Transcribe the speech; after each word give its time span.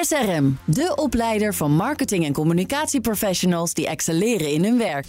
SRM, 0.00 0.58
de 0.64 0.92
opleider 0.96 1.54
van 1.54 1.70
marketing- 1.70 2.24
en 2.24 2.32
communicatieprofessionals 2.32 3.74
die 3.74 3.86
excelleren 3.86 4.52
in 4.52 4.64
hun 4.64 4.78
werk. 4.78 5.06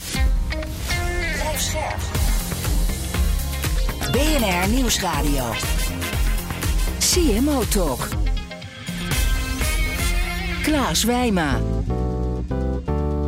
Blijf 1.33 1.61
scherp. 1.61 1.99
BNR 4.11 4.69
Nieuwsradio. 4.69 5.43
CMO 6.99 7.63
Talk. 7.67 8.07
Klaas 10.63 11.03
Wijma. 11.03 11.59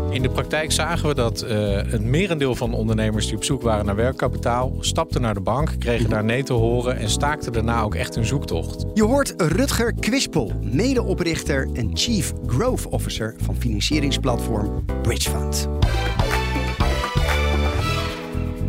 In 0.10 0.22
de 0.22 0.30
praktijk 0.30 0.72
zagen 0.72 1.08
we 1.08 1.16
dat 1.16 1.44
uh, 1.44 1.50
een 1.92 2.10
merendeel 2.10 2.56
van 2.56 2.74
ondernemers 2.74 3.26
die 3.26 3.36
op 3.36 3.44
zoek 3.44 3.62
waren 3.62 3.86
naar 3.86 3.96
werkkapitaal, 3.96 4.74
stapten 4.80 5.22
naar 5.22 5.34
de 5.34 5.40
bank, 5.40 5.76
kregen 5.80 6.10
daar 6.10 6.24
nee 6.24 6.44
te 6.44 6.54
horen 6.54 6.98
en 6.98 7.10
staakten 7.10 7.54
daarna 7.54 7.82
ook 7.82 7.96
echt 7.96 8.16
hun 8.16 8.26
zoektocht. 8.26 8.86
Je 8.94 9.04
hoort 9.04 9.34
Rutger 9.38 9.94
Kwispel, 9.94 10.52
medeoprichter 10.62 11.70
en 11.74 11.92
Chief 11.94 12.34
Growth 12.46 12.88
Officer 12.88 13.36
van 13.38 13.56
financieringsplatform 13.56 14.86
Bridge 15.02 15.30
Fund. 15.30 15.68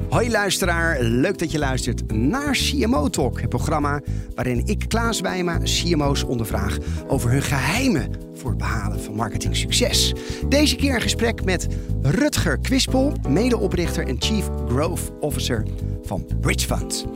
Hoi 0.09 0.31
luisteraar, 0.31 1.03
leuk 1.03 1.39
dat 1.39 1.51
je 1.51 1.59
luistert 1.59 2.13
naar 2.13 2.53
CMO 2.53 3.09
Talk, 3.09 3.41
het 3.41 3.49
programma 3.49 4.01
waarin 4.35 4.63
ik 4.67 4.85
Klaas 4.89 5.21
Wijma 5.21 5.59
CMO's 5.59 6.23
ondervraag 6.23 6.79
over 7.07 7.31
hun 7.31 7.43
geheimen 7.43 8.28
voor 8.39 8.51
het 8.51 8.59
behalen 8.59 9.01
van 9.01 9.15
marketingsucces. 9.15 10.15
Deze 10.49 10.77
keer 10.77 10.95
een 10.95 11.01
gesprek 11.01 11.45
met 11.45 11.67
Rutger 12.03 12.59
Kwispel, 12.59 13.13
medeoprichter 13.29 14.07
en 14.07 14.17
Chief 14.19 14.49
Growth 14.69 15.13
Officer 15.21 15.67
van 16.03 16.27
Bridge 16.41 16.67
Fund. 16.67 17.07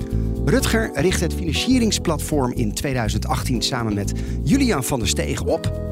Rutger 0.44 0.90
richt 0.94 1.20
het 1.20 1.34
financieringsplatform 1.34 2.52
in 2.52 2.74
2018 2.74 3.62
samen 3.62 3.94
met 3.94 4.12
Julian 4.42 4.84
van 4.84 4.98
der 4.98 5.08
Steeg 5.08 5.42
op 5.42 5.91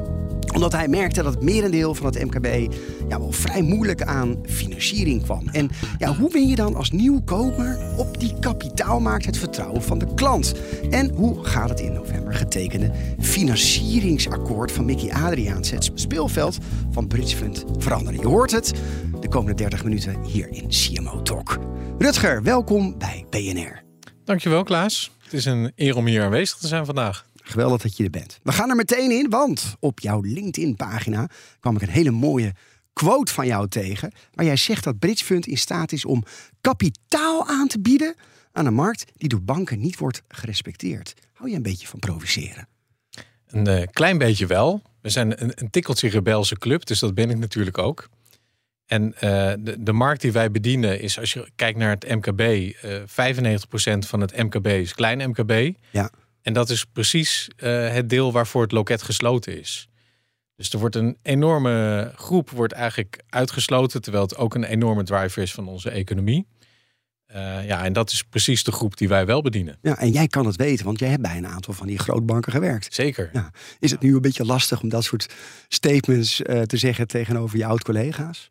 omdat 0.55 0.73
hij 0.73 0.89
merkte 0.89 1.23
dat 1.23 1.35
het 1.35 1.43
merendeel 1.43 1.95
van 1.95 2.07
het 2.07 2.25
MKB 2.25 2.73
ja, 3.09 3.19
wel 3.19 3.33
vrij 3.33 3.63
moeilijk 3.63 4.03
aan 4.03 4.37
financiering 4.47 5.23
kwam. 5.23 5.49
En 5.49 5.71
ja, 5.99 6.17
hoe 6.17 6.31
win 6.31 6.49
je 6.49 6.57
dan 6.57 6.75
als 6.75 6.91
nieuwkomer 6.91 7.79
op 7.97 8.21
die 8.21 8.35
kapitaalmarkt 8.41 9.27
het 9.27 9.39
vertrouwen 9.39 9.83
van 9.83 9.99
de 9.99 10.15
klant? 10.15 10.55
En 10.91 11.11
hoe 11.15 11.45
gaat 11.45 11.69
het 11.69 11.81
in 11.81 11.93
november 11.93 12.35
getekende 12.35 12.91
financieringsakkoord 13.21 14.73
van 14.73 14.85
Mickey 14.85 15.13
Adriaans, 15.13 15.71
het 15.71 15.91
speelveld 15.95 16.59
van 16.91 17.07
Bridge 17.07 17.37
Fund, 17.37 17.65
veranderen? 17.79 18.21
Je 18.21 18.27
hoort 18.27 18.51
het 18.51 18.73
de 19.21 19.29
komende 19.29 19.57
30 19.57 19.85
minuten 19.85 20.23
hier 20.23 20.49
in 20.51 20.69
CMO 20.69 21.23
Talk. 21.23 21.59
Rutger, 21.99 22.43
welkom 22.43 22.99
bij 22.99 23.27
BNR. 23.31 23.83
Dankjewel 24.25 24.63
Klaas. 24.63 25.11
Het 25.23 25.33
is 25.33 25.45
een 25.45 25.73
eer 25.77 25.97
om 25.97 26.07
hier 26.07 26.23
aanwezig 26.23 26.59
te 26.59 26.67
zijn 26.67 26.87
vandaag. 26.87 27.25
Geweldig 27.51 27.83
dat 27.83 27.97
je 27.97 28.05
er 28.05 28.11
bent. 28.11 28.39
We 28.43 28.53
gaan 28.53 28.71
er 28.71 28.77
meteen 28.77 29.11
in, 29.11 29.31
want 29.31 29.77
op 29.81 30.01
jouw 30.01 30.21
LinkedIn-pagina 30.21 31.29
kwam 31.61 31.77
ik 31.77 31.83
een 31.83 31.89
hele 31.89 32.11
mooie 32.11 32.55
quote 32.93 33.33
van 33.33 33.47
jou 33.47 33.69
tegen. 33.69 34.13
Waar 34.35 34.45
jij 34.45 34.57
zegt 34.57 34.85
dat 34.85 34.99
Bridge 34.99 35.25
Fund 35.25 35.47
in 35.47 35.59
staat 35.59 35.93
is 35.93 36.05
om 36.05 36.25
kapitaal 36.61 37.47
aan 37.47 37.69
te 37.69 37.81
bieden 37.81 38.15
aan 38.53 38.67
een 38.67 38.75
markt 38.75 39.05
die 39.17 39.29
door 39.29 39.43
banken 39.43 39.81
niet 39.81 39.99
wordt 39.99 40.23
gerespecteerd. 40.29 41.15
Hou 41.33 41.51
je 41.51 41.57
een 41.57 41.63
beetje 41.63 41.87
van 41.87 41.99
provoceren? 41.99 42.69
Een 43.47 43.69
uh, 43.69 43.83
klein 43.93 44.19
beetje 44.19 44.47
wel. 44.47 44.83
We 45.01 45.09
zijn 45.09 45.43
een, 45.43 45.53
een 45.55 45.71
tikkeltje 45.71 46.09
rebelse 46.09 46.59
club, 46.59 46.87
dus 46.87 46.99
dat 46.99 47.15
ben 47.15 47.31
ik 47.31 47.39
natuurlijk 47.39 47.79
ook. 47.79 48.09
En 48.87 49.15
uh, 49.15 49.21
de, 49.59 49.77
de, 49.79 49.93
markt 49.93 50.21
die 50.21 50.33
wij 50.33 50.51
bedienen 50.51 51.01
is, 51.01 51.19
als 51.19 51.33
je 51.33 51.49
kijkt 51.57 51.79
naar 51.79 51.91
het 51.91 52.09
MKB, 52.09 52.41
uh, 52.41 53.55
95% 53.97 53.99
van 53.99 54.21
het 54.21 54.37
MKB 54.37 54.67
is 54.67 54.95
klein 54.95 55.31
MKB. 55.31 55.77
Ja. 55.91 56.11
En 56.43 56.53
dat 56.53 56.71
is 56.71 56.85
precies 56.85 57.51
uh, 57.57 57.89
het 57.93 58.09
deel 58.09 58.33
waarvoor 58.33 58.63
het 58.63 58.73
loket 58.73 59.03
gesloten 59.03 59.59
is. 59.59 59.89
Dus 60.57 60.73
er 60.73 60.79
wordt 60.79 60.97
een 60.97 61.19
enorme 61.23 62.13
groep 62.17 62.51
wordt 62.51 62.73
eigenlijk 62.73 63.23
uitgesloten, 63.29 64.03
terwijl 64.03 64.25
het 64.25 64.37
ook 64.37 64.55
een 64.55 64.65
enorme 64.65 65.03
driver 65.03 65.43
is 65.43 65.53
van 65.53 65.69
onze 65.69 65.91
economie. 65.91 66.47
Uh, 67.35 67.67
ja, 67.67 67.85
en 67.85 67.93
dat 67.93 68.11
is 68.11 68.23
precies 68.23 68.65
de 68.65 68.73
groep 68.73 68.97
die 68.97 69.09
wij 69.09 69.27
wel 69.27 69.43
bedienen. 69.43 69.79
Ja, 69.83 69.99
en 69.99 70.11
jij 70.11 70.27
kan 70.27 70.47
het 70.47 70.57
weten, 70.57 70.85
want 70.85 70.99
jij 70.99 71.09
hebt 71.09 71.23
bij 71.23 71.37
een 71.37 71.47
aantal 71.47 71.75
van 71.75 71.87
die 71.87 71.99
grootbanken 71.99 72.53
gewerkt. 72.53 72.95
Zeker. 72.95 73.31
Ja. 73.33 73.51
Is 73.79 73.91
het 73.91 74.01
nu 74.01 74.15
een 74.15 74.21
beetje 74.21 74.45
lastig 74.45 74.83
om 74.83 74.89
dat 74.89 75.05
soort 75.05 75.35
statements 75.69 76.41
uh, 76.41 76.63
te 76.63 76.77
zeggen 76.77 77.07
tegenover 77.07 77.59
je 77.59 77.67
oud-collega's? 77.67 78.51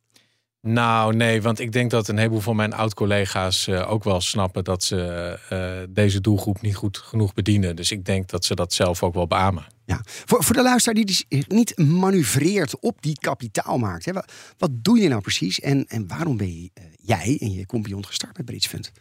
Nou, 0.62 1.16
nee, 1.16 1.42
want 1.42 1.60
ik 1.60 1.72
denk 1.72 1.92
dat 1.92 2.08
een 2.08 2.18
heleboel 2.18 2.40
van 2.40 2.56
mijn 2.56 2.74
oud-collega's 2.74 3.68
uh, 3.68 3.92
ook 3.92 4.04
wel 4.04 4.22
snappen 4.22 4.64
dat 4.64 4.84
ze 4.84 5.38
uh, 5.54 5.94
deze 5.94 6.22
doelgroep 6.22 6.62
niet 6.62 6.76
goed 6.76 6.98
genoeg 6.98 7.34
bedienen. 7.34 7.76
Dus 7.76 7.92
ik 7.92 8.06
denk 8.06 8.30
dat 8.30 8.46
ze 8.46 8.56
dat 8.56 8.74
zelf 8.74 9.04
ook 9.04 9.14
wel 9.14 9.28
beamen. 9.28 9.66
Ja, 9.86 10.02
voor, 10.04 10.44
voor 10.44 10.56
de 10.56 10.62
luisteraar 10.62 10.96
die 10.96 11.06
dus 11.06 11.26
niet 11.48 11.78
manoeuvreert 11.78 12.80
op 12.80 13.02
die 13.02 13.20
kapitaalmarkt. 13.20 14.06
Hè, 14.06 14.14
wat, 14.14 14.32
wat 14.58 14.70
doe 14.74 15.00
je 15.00 15.08
nou 15.08 15.22
precies 15.22 15.60
en, 15.60 15.86
en 15.88 16.08
waarom 16.08 16.38
ben 16.38 16.62
je, 16.62 16.70
uh, 16.74 16.84
jij 17.02 17.38
en 17.42 17.52
je 17.52 17.66
compagnon 17.66 18.06
gestart 18.06 18.38
met 18.38 18.46
Bridge 18.46 18.70
Fund? 18.70 18.92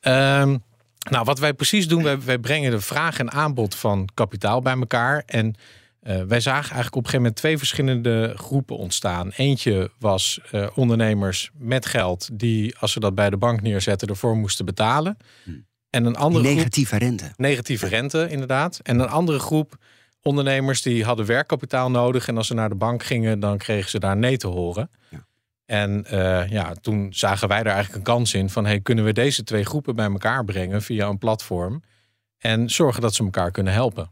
Um, 0.00 0.62
nou, 1.10 1.24
wat 1.24 1.38
wij 1.38 1.54
precies 1.54 1.88
doen, 1.88 2.02
wij, 2.02 2.20
wij 2.20 2.38
brengen 2.38 2.70
de 2.70 2.80
vraag 2.80 3.18
en 3.18 3.32
aanbod 3.32 3.74
van 3.74 4.08
kapitaal 4.14 4.62
bij 4.62 4.74
elkaar. 4.74 5.22
En 5.26 5.54
uh, 6.02 6.22
wij 6.22 6.40
zagen 6.40 6.74
eigenlijk 6.74 6.96
op 6.96 7.04
een 7.04 7.10
gegeven 7.10 7.18
moment 7.18 7.36
twee 7.36 7.58
verschillende 7.58 8.32
groepen 8.36 8.76
ontstaan. 8.76 9.30
Eentje 9.30 9.90
was 9.98 10.40
uh, 10.52 10.66
ondernemers 10.74 11.50
met 11.58 11.86
geld 11.86 12.28
die, 12.32 12.76
als 12.78 12.92
ze 12.92 13.00
dat 13.00 13.14
bij 13.14 13.30
de 13.30 13.36
bank 13.36 13.62
neerzetten, 13.62 14.08
ervoor 14.08 14.36
moesten 14.36 14.64
betalen. 14.64 15.16
Hmm. 15.44 15.66
En 15.90 16.04
een 16.04 16.16
andere 16.16 16.44
negatieve 16.44 16.96
groep, 16.96 17.08
rente. 17.08 17.32
Negatieve 17.36 17.86
rente, 17.86 18.26
inderdaad. 18.30 18.80
En 18.82 18.98
een 18.98 19.08
andere 19.08 19.38
groep 19.38 19.76
ondernemers 20.22 20.82
die 20.82 21.04
hadden 21.04 21.26
werkkapitaal 21.26 21.90
nodig. 21.90 22.28
En 22.28 22.36
als 22.36 22.46
ze 22.46 22.54
naar 22.54 22.68
de 22.68 22.74
bank 22.74 23.02
gingen, 23.02 23.40
dan 23.40 23.58
kregen 23.58 23.90
ze 23.90 23.98
daar 23.98 24.16
nee 24.16 24.36
te 24.36 24.46
horen. 24.46 24.90
Ja. 25.10 25.26
En 25.64 26.04
uh, 26.12 26.48
ja, 26.48 26.74
toen 26.80 27.06
zagen 27.10 27.48
wij 27.48 27.62
daar 27.62 27.74
eigenlijk 27.74 27.96
een 28.06 28.14
kans 28.14 28.34
in 28.34 28.50
van... 28.50 28.66
Hey, 28.66 28.80
kunnen 28.80 29.04
we 29.04 29.12
deze 29.12 29.44
twee 29.44 29.64
groepen 29.64 29.96
bij 29.96 30.10
elkaar 30.10 30.44
brengen 30.44 30.82
via 30.82 31.08
een 31.08 31.18
platform... 31.18 31.82
en 32.38 32.70
zorgen 32.70 33.02
dat 33.02 33.14
ze 33.14 33.24
elkaar 33.24 33.50
kunnen 33.50 33.72
helpen. 33.72 34.10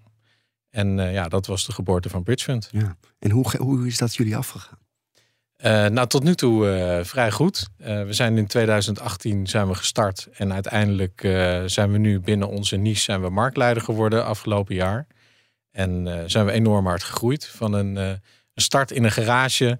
En 0.76 0.98
uh, 0.98 1.12
ja, 1.12 1.28
dat 1.28 1.46
was 1.46 1.66
de 1.66 1.72
geboorte 1.72 2.08
van 2.08 2.22
Bridge 2.22 2.44
Fund. 2.44 2.68
Ja. 2.72 2.96
En 3.18 3.30
hoe, 3.30 3.56
hoe 3.58 3.86
is 3.86 3.98
dat 3.98 4.14
jullie 4.14 4.36
afgegaan? 4.36 4.78
Uh, 5.64 5.86
nou, 5.86 6.06
tot 6.06 6.22
nu 6.22 6.34
toe 6.34 6.66
uh, 6.66 7.04
vrij 7.04 7.30
goed. 7.30 7.68
We 7.76 8.06
zijn 8.12 8.38
in 8.38 8.46
2018 8.46 9.46
zijn 9.46 9.68
we 9.68 9.74
gestart 9.74 10.28
en 10.32 10.52
uiteindelijk 10.52 11.20
zijn 11.66 11.92
we 11.92 11.98
nu 11.98 12.20
binnen 12.20 12.48
onze 12.48 12.76
niche 12.76 13.00
zijn 13.00 13.22
we 13.22 13.30
marktleider 13.30 13.82
geworden 13.82 14.24
afgelopen 14.24 14.74
jaar. 14.74 15.06
En 15.70 16.24
zijn 16.26 16.46
we 16.46 16.52
enorm 16.52 16.86
hard 16.86 17.02
gegroeid 17.02 17.46
van 17.46 17.72
een, 17.72 17.96
een 17.96 18.20
start 18.54 18.90
in 18.90 19.04
een 19.04 19.12
garage 19.12 19.78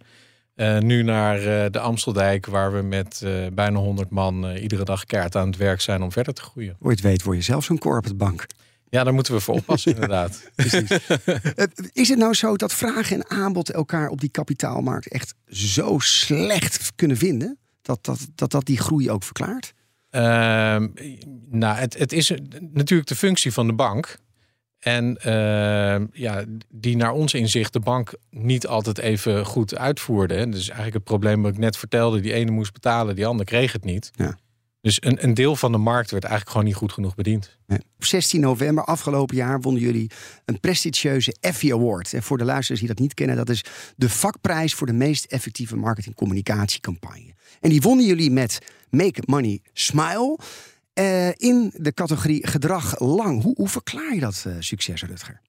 nu 0.81 1.03
naar 1.03 1.71
de 1.71 1.79
Amsteldijk, 1.79 2.47
waar 2.47 2.73
we 2.73 2.83
met 2.83 3.27
bijna 3.53 3.79
100 3.79 4.11
man 4.11 4.55
iedere 4.55 4.85
dag 4.85 5.05
keihard 5.05 5.37
aan 5.37 5.47
het 5.47 5.57
werk 5.57 5.81
zijn 5.81 6.03
om 6.03 6.13
verder 6.13 6.35
te 6.35 6.43
groeien. 6.43 6.77
Ooit 6.81 7.01
weet 7.01 7.23
word 7.23 7.37
je 7.37 7.43
zelf 7.43 7.65
zo'n 7.65 7.79
corporate 7.79 8.17
bank. 8.17 8.47
Ja, 8.97 9.05
daar 9.05 9.15
moeten 9.15 9.35
we 9.35 9.41
voor 9.41 9.55
oppassen, 9.55 9.93
inderdaad. 9.95 10.51
Is 11.93 12.09
het 12.09 12.19
nou 12.19 12.35
zo 12.35 12.57
dat 12.57 12.73
vraag 12.73 13.13
en 13.13 13.31
aanbod 13.31 13.71
elkaar 13.71 14.09
op 14.09 14.21
die 14.21 14.31
kapitaalmarkt 14.31 15.09
echt 15.09 15.35
zo 15.49 15.99
slecht 15.99 16.93
kunnen 16.95 17.17
vinden? 17.17 17.59
Dat 17.83 18.05
dat, 18.05 18.27
dat, 18.35 18.51
dat 18.51 18.67
die 18.67 18.79
groei 18.79 19.11
ook 19.11 19.23
verklaart? 19.23 19.75
Uh, 20.11 20.21
nou, 21.51 21.77
het, 21.77 21.99
het 21.99 22.13
is 22.13 22.33
natuurlijk 22.61 23.09
de 23.09 23.17
functie 23.17 23.53
van 23.53 23.67
de 23.67 23.73
bank. 23.73 24.19
En 24.79 25.19
uh, 25.27 26.07
ja, 26.13 26.45
die 26.69 26.97
naar 26.97 27.13
ons 27.13 27.35
inzicht 27.35 27.73
de 27.73 27.81
bank 27.81 28.15
niet 28.31 28.67
altijd 28.67 28.99
even 28.99 29.47
goed 29.47 29.77
uitvoerde. 29.77 30.49
Dus 30.49 30.65
eigenlijk 30.65 30.95
het 30.95 31.05
probleem 31.05 31.43
wat 31.43 31.53
ik 31.53 31.59
net 31.59 31.77
vertelde. 31.77 32.21
Die 32.21 32.33
ene 32.33 32.51
moest 32.51 32.73
betalen, 32.73 33.15
die 33.15 33.27
ander 33.27 33.47
kreeg 33.47 33.73
het 33.73 33.85
niet. 33.85 34.11
Ja. 34.15 34.39
Dus 34.87 35.03
een, 35.03 35.25
een 35.25 35.35
deel 35.35 35.57
van 35.57 35.73
de 35.73 35.79
markt 35.79 36.11
werd 36.11 36.25
eigenlijk 36.25 36.53
gewoon 36.53 36.67
niet 36.67 36.77
goed 36.77 36.93
genoeg 36.93 37.15
bediend. 37.15 37.59
Op 37.69 38.05
16 38.05 38.41
november 38.41 38.85
afgelopen 38.85 39.37
jaar 39.37 39.61
wonnen 39.61 39.83
jullie 39.83 40.11
een 40.45 40.61
prestigieuze 40.61 41.37
Effie 41.41 41.75
Award. 41.75 42.13
En 42.13 42.23
voor 42.23 42.39
de 42.39 42.45
luisteraars 42.45 42.81
die 42.81 42.89
dat 42.89 42.99
niet 42.99 43.15
kennen, 43.15 43.37
dat 43.37 43.49
is 43.49 43.65
de 43.97 44.09
vakprijs 44.09 44.75
voor 44.75 44.87
de 44.87 44.93
meest 44.93 45.25
effectieve 45.25 45.77
marketing-communicatiecampagne. 45.77 47.35
En 47.61 47.71
die 47.71 47.81
wonnen 47.81 48.07
jullie 48.07 48.31
met 48.31 48.59
Make 48.91 49.23
Money 49.25 49.61
Smile 49.73 50.39
uh, 50.95 51.29
in 51.29 51.73
de 51.77 51.93
categorie 51.93 52.47
gedrag 52.47 53.01
lang. 53.01 53.43
Hoe, 53.43 53.55
hoe 53.55 53.69
verklaar 53.69 54.15
je 54.15 54.21
dat 54.21 54.45
uh, 54.47 54.55
succes, 54.59 55.03
Rutger? 55.03 55.41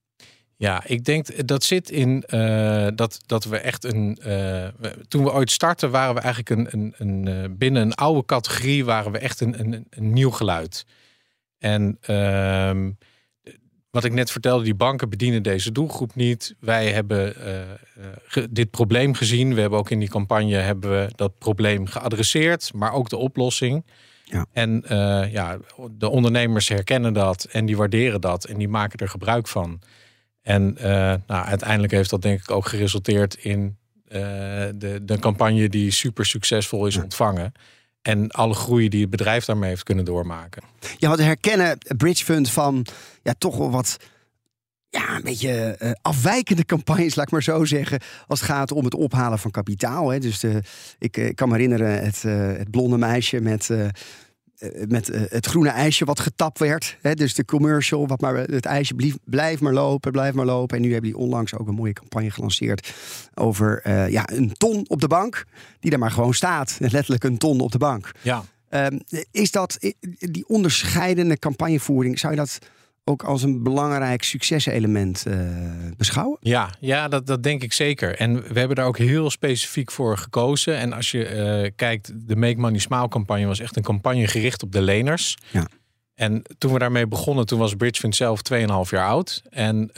Ja, 0.58 0.82
ik 0.86 1.04
denk 1.04 1.46
dat 1.48 1.64
zit 1.64 1.90
in 1.90 2.24
uh, 2.28 2.86
dat, 2.94 3.20
dat 3.26 3.44
we 3.44 3.58
echt 3.58 3.84
een. 3.84 4.18
Uh, 4.20 4.26
we, 4.26 4.94
toen 5.08 5.24
we 5.24 5.32
ooit 5.32 5.50
startten, 5.50 5.90
waren 5.90 6.14
we 6.14 6.20
eigenlijk 6.20 6.50
een, 6.50 6.68
een, 6.80 6.94
een 6.96 7.28
uh, 7.28 7.44
binnen 7.50 7.82
een 7.82 7.94
oude 7.94 8.24
categorie 8.24 8.84
waren 8.84 9.12
we 9.12 9.18
echt 9.18 9.40
een, 9.40 9.60
een, 9.60 9.86
een 9.90 10.12
nieuw 10.12 10.30
geluid. 10.30 10.86
En 11.58 11.98
ehm, 12.00 12.90
wat 13.90 14.04
ik 14.04 14.12
net 14.12 14.30
vertelde, 14.30 14.64
die 14.64 14.74
banken 14.74 15.08
bedienen 15.08 15.42
deze 15.42 15.72
doelgroep 15.72 16.14
niet. 16.14 16.54
Wij 16.60 16.92
hebben 16.92 17.34
ge, 18.26 18.48
dit 18.50 18.70
probleem 18.70 19.14
gezien. 19.14 19.54
We 19.54 19.60
hebben 19.60 19.78
ook 19.78 19.90
in 19.90 19.98
die 19.98 20.08
campagne 20.08 20.56
hebben 20.56 20.90
we 20.90 21.12
dat 21.14 21.38
probleem 21.38 21.86
geadresseerd, 21.86 22.70
maar 22.74 22.92
ook 22.92 23.08
de 23.08 23.16
oplossing. 23.16 23.84
Ja. 24.24 24.46
En 24.52 24.84
ja, 25.30 25.58
de 25.90 26.08
ondernemers 26.08 26.68
herkennen 26.68 27.12
dat 27.12 27.44
en 27.44 27.66
die 27.66 27.76
waarderen 27.76 28.20
dat 28.20 28.44
en 28.44 28.58
die 28.58 28.68
maken 28.68 28.98
er 28.98 29.08
gebruik 29.08 29.48
van. 29.48 29.80
En 30.48 30.74
uh, 30.76 30.84
nou, 31.26 31.46
uiteindelijk 31.46 31.92
heeft 31.92 32.10
dat 32.10 32.22
denk 32.22 32.40
ik 32.40 32.50
ook 32.50 32.68
geresulteerd 32.68 33.34
in 33.34 33.76
uh, 34.08 34.20
de, 34.74 35.00
de 35.02 35.18
campagne 35.18 35.68
die 35.68 35.90
super 35.90 36.26
succesvol 36.26 36.86
is 36.86 36.96
ontvangen. 36.96 37.52
En 38.02 38.30
alle 38.30 38.54
groei 38.54 38.88
die 38.88 39.00
het 39.00 39.10
bedrijf 39.10 39.44
daarmee 39.44 39.68
heeft 39.68 39.82
kunnen 39.82 40.04
doormaken. 40.04 40.62
Ja, 40.98 41.08
wat 41.08 41.18
herkennen 41.18 41.78
Bridge 41.96 42.24
Fund 42.24 42.50
van 42.50 42.86
ja, 43.22 43.34
toch 43.38 43.56
wel 43.56 43.70
wat 43.70 43.96
ja, 44.90 45.16
een 45.16 45.22
beetje 45.22 45.76
uh, 45.82 45.90
afwijkende 46.02 46.64
campagnes, 46.64 47.14
laat 47.14 47.26
ik 47.26 47.32
maar 47.32 47.42
zo 47.42 47.64
zeggen. 47.64 48.00
Als 48.26 48.40
het 48.40 48.48
gaat 48.48 48.72
om 48.72 48.84
het 48.84 48.94
ophalen 48.94 49.38
van 49.38 49.50
kapitaal. 49.50 50.08
Hè. 50.10 50.18
Dus 50.18 50.40
de, 50.40 50.62
ik, 50.98 51.16
ik 51.16 51.36
kan 51.36 51.48
me 51.48 51.54
herinneren, 51.54 52.04
het, 52.04 52.22
uh, 52.26 52.46
het 52.46 52.70
blonde 52.70 52.98
meisje 52.98 53.40
met 53.40 53.70
eh, 53.70 53.86
met 54.88 55.08
eh, 55.08 55.20
het 55.28 55.46
groene 55.46 55.68
ijsje 55.68 56.04
wat 56.04 56.20
getapt 56.20 56.58
werd. 56.58 56.96
Hè, 57.00 57.14
dus 57.14 57.34
de 57.34 57.44
commercial, 57.44 58.06
wat 58.06 58.20
maar, 58.20 58.36
het 58.36 58.64
ijsje 58.64 58.94
blief, 58.94 59.16
blijf 59.24 59.60
maar 59.60 59.72
lopen, 59.72 60.12
blijf 60.12 60.34
maar 60.34 60.46
lopen. 60.46 60.76
En 60.76 60.82
nu 60.82 60.92
hebben 60.92 61.10
die 61.10 61.20
onlangs 61.20 61.54
ook 61.54 61.68
een 61.68 61.74
mooie 61.74 61.92
campagne 61.92 62.30
gelanceerd 62.30 62.94
over 63.34 63.82
uh, 63.86 64.08
ja, 64.08 64.28
een 64.32 64.52
ton 64.52 64.84
op 64.88 65.00
de 65.00 65.06
bank. 65.06 65.44
Die 65.80 65.92
er 65.92 65.98
maar 65.98 66.10
gewoon 66.10 66.34
staat. 66.34 66.76
Letterlijk 66.92 67.24
een 67.24 67.38
ton 67.38 67.60
op 67.60 67.72
de 67.72 67.78
bank. 67.78 68.10
Ja. 68.22 68.44
Um, 68.70 69.00
is 69.30 69.50
dat 69.50 69.78
die 70.18 70.48
onderscheidende 70.48 71.38
campagnevoering, 71.38 72.18
zou 72.18 72.32
je 72.32 72.38
dat 72.38 72.58
ook 73.08 73.22
als 73.22 73.42
een 73.42 73.62
belangrijk 73.62 74.22
succeselement 74.22 75.24
uh, 75.28 75.34
beschouwen? 75.96 76.36
Ja, 76.40 76.70
ja 76.80 77.08
dat, 77.08 77.26
dat 77.26 77.42
denk 77.42 77.62
ik 77.62 77.72
zeker. 77.72 78.16
En 78.16 78.34
we 78.52 78.58
hebben 78.58 78.76
daar 78.76 78.86
ook 78.86 78.98
heel 78.98 79.30
specifiek 79.30 79.90
voor 79.90 80.18
gekozen. 80.18 80.76
En 80.76 80.92
als 80.92 81.10
je 81.10 81.62
uh, 81.64 81.70
kijkt, 81.76 82.12
de 82.28 82.36
Make 82.36 82.56
Money 82.56 82.78
Smile 82.78 83.08
campagne 83.08 83.46
was 83.46 83.60
echt 83.60 83.76
een 83.76 83.82
campagne 83.82 84.26
gericht 84.26 84.62
op 84.62 84.72
de 84.72 84.82
leners. 84.82 85.36
Ja. 85.50 85.68
En 86.18 86.42
toen 86.58 86.72
we 86.72 86.78
daarmee 86.78 87.06
begonnen, 87.06 87.46
toen 87.46 87.58
was 87.58 87.74
Bridgefund 87.74 88.16
zelf 88.16 88.40
2,5 88.52 88.58
jaar 88.90 89.06
oud. 89.06 89.42
En 89.50 89.90
uh, 89.92 89.94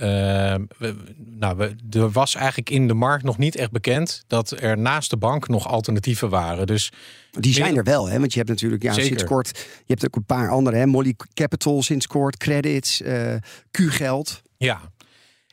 we, 0.78 0.94
nou, 1.16 1.56
we, 1.56 1.76
er 1.90 2.10
was 2.10 2.34
eigenlijk 2.34 2.70
in 2.70 2.88
de 2.88 2.94
markt 2.94 3.24
nog 3.24 3.38
niet 3.38 3.56
echt 3.56 3.70
bekend 3.70 4.24
dat 4.26 4.50
er 4.50 4.78
naast 4.78 5.10
de 5.10 5.16
bank 5.16 5.48
nog 5.48 5.68
alternatieven 5.68 6.28
waren. 6.28 6.66
Dus 6.66 6.92
die 7.30 7.54
zijn 7.54 7.76
er 7.76 7.84
wel, 7.84 8.08
hè? 8.08 8.18
Want 8.18 8.32
je 8.32 8.38
hebt 8.38 8.50
natuurlijk 8.50 8.82
ja, 8.82 8.92
sinds 8.92 9.24
kort, 9.24 9.48
je 9.58 9.92
hebt 9.92 10.04
ook 10.04 10.16
een 10.16 10.24
paar 10.24 10.50
andere, 10.50 10.76
hè? 10.76 10.86
Molly 10.86 11.14
Capital 11.34 11.82
sinds 11.82 12.06
kort, 12.06 12.36
credits, 12.36 13.00
uh, 13.00 13.34
Q-geld. 13.70 14.42
Ja. 14.56 14.80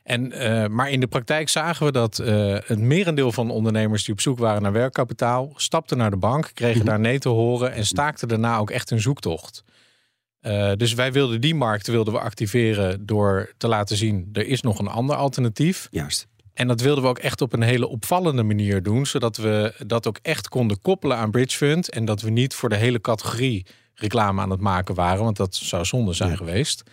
En, 0.03 0.43
uh, 0.43 0.67
maar 0.67 0.89
in 0.89 0.99
de 0.99 1.07
praktijk 1.07 1.49
zagen 1.49 1.85
we 1.85 1.91
dat 1.91 2.19
uh, 2.19 2.57
het 2.65 2.79
merendeel 2.79 3.31
van 3.31 3.49
ondernemers 3.49 4.03
die 4.03 4.13
op 4.13 4.21
zoek 4.21 4.37
waren 4.37 4.61
naar 4.61 4.71
werkkapitaal, 4.71 5.53
stapten 5.55 5.97
naar 5.97 6.11
de 6.11 6.17
bank, 6.17 6.51
kregen 6.53 6.73
mm 6.73 6.81
-hmm. 6.81 6.89
daar 6.89 6.99
nee 6.99 7.19
te 7.19 7.29
horen 7.29 7.73
en 7.73 7.85
staakten 7.85 8.27
daarna 8.27 8.57
ook 8.57 8.69
echt 8.69 8.91
een 8.91 9.01
zoektocht. 9.01 9.63
Uh, 10.41 10.71
dus 10.75 10.93
wij 10.93 11.11
wilden 11.11 11.41
die 11.41 11.55
markt 11.55 11.87
wilden 11.87 12.13
we 12.13 12.19
activeren 12.19 13.05
door 13.05 13.53
te 13.57 13.67
laten 13.67 13.97
zien 13.97 14.29
er 14.33 14.47
is 14.47 14.61
nog 14.61 14.79
een 14.79 14.87
ander 14.87 15.15
alternatief. 15.15 15.87
Juist. 15.91 16.27
En 16.53 16.67
dat 16.67 16.81
wilden 16.81 17.03
we 17.03 17.09
ook 17.09 17.19
echt 17.19 17.41
op 17.41 17.53
een 17.53 17.61
hele 17.61 17.87
opvallende 17.87 18.43
manier 18.43 18.83
doen, 18.83 19.05
zodat 19.05 19.37
we 19.37 19.73
dat 19.85 20.07
ook 20.07 20.19
echt 20.21 20.49
konden 20.49 20.81
koppelen 20.81 21.17
aan 21.17 21.31
Bridge 21.31 21.57
Fund 21.57 21.89
en 21.89 22.05
dat 22.05 22.21
we 22.21 22.29
niet 22.29 22.53
voor 22.53 22.69
de 22.69 22.75
hele 22.75 23.01
categorie 23.01 23.65
reclame 23.95 24.41
aan 24.41 24.49
het 24.49 24.59
maken 24.59 24.95
waren, 24.95 25.23
want 25.23 25.37
dat 25.37 25.55
zou 25.55 25.85
zonde 25.85 26.13
zijn 26.13 26.29
ja. 26.29 26.35
geweest. 26.35 26.83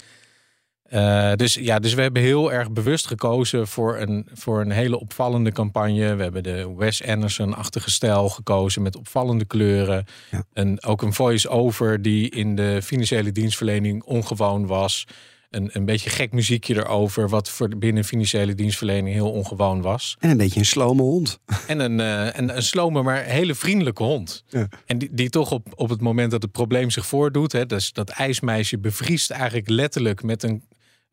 Uh, 0.95 1.33
dus 1.35 1.55
ja, 1.55 1.79
dus 1.79 1.95
we 1.95 2.03
hebben 2.03 2.23
heel 2.23 2.53
erg 2.53 2.71
bewust 2.71 3.07
gekozen 3.07 3.69
voor 3.69 3.99
een, 3.99 4.27
voor 4.33 4.61
een 4.61 4.71
hele 4.71 5.01
opvallende 5.01 5.53
campagne. 5.53 6.15
We 6.15 6.23
hebben 6.23 6.43
de 6.43 6.75
Wes 6.77 7.07
Anderson-achtige 7.07 7.91
stijl 7.91 8.29
gekozen 8.29 8.83
met 8.83 8.97
opvallende 8.97 9.45
kleuren. 9.45 10.05
Ja. 10.31 10.45
En 10.53 10.85
ook 10.85 11.03
een 11.03 11.13
voice-over 11.13 12.03
die 12.03 12.31
in 12.31 12.57
de 12.57 12.81
financiële 12.83 13.33
dienstverlening 13.33 14.03
ongewoon 14.03 14.67
was. 14.67 15.07
Een, 15.51 15.71
een 15.73 15.85
beetje 15.85 16.11
gek 16.11 16.33
muziekje 16.33 16.75
erover, 16.75 17.29
wat 17.29 17.51
voor 17.51 17.69
binnen 17.69 18.05
financiële 18.05 18.55
dienstverlening 18.55 19.15
heel 19.15 19.31
ongewoon 19.31 19.83
was. 19.83 20.17
En 20.21 20.31
een 20.31 20.37
beetje 20.37 20.61
een 20.61 20.67
slome 20.67 21.03
hond. 21.03 21.39
En 21.67 21.81
een, 21.81 21.99
uh, 21.99 22.39
en 22.39 22.57
een 22.57 22.63
slome, 22.63 23.03
maar 23.03 23.23
hele 23.23 23.55
vriendelijke 23.55 24.03
hond. 24.03 24.45
Ja. 24.49 24.69
En 24.87 24.99
die, 24.99 25.09
die 25.13 25.31
toch 25.31 25.51
op, 25.51 25.67
op 25.75 25.89
het 25.89 26.01
moment 26.01 26.31
dat 26.31 26.43
het 26.43 26.53
probleem 26.53 26.91
zich 26.91 27.07
voordoet, 27.07 27.53
hè, 27.53 27.67
dus 27.67 27.93
dat 27.93 28.09
ijsmeisje 28.09 28.79
bevriest 28.79 29.31
eigenlijk 29.31 29.69
letterlijk 29.69 30.23
met 30.23 30.43
een 30.43 30.63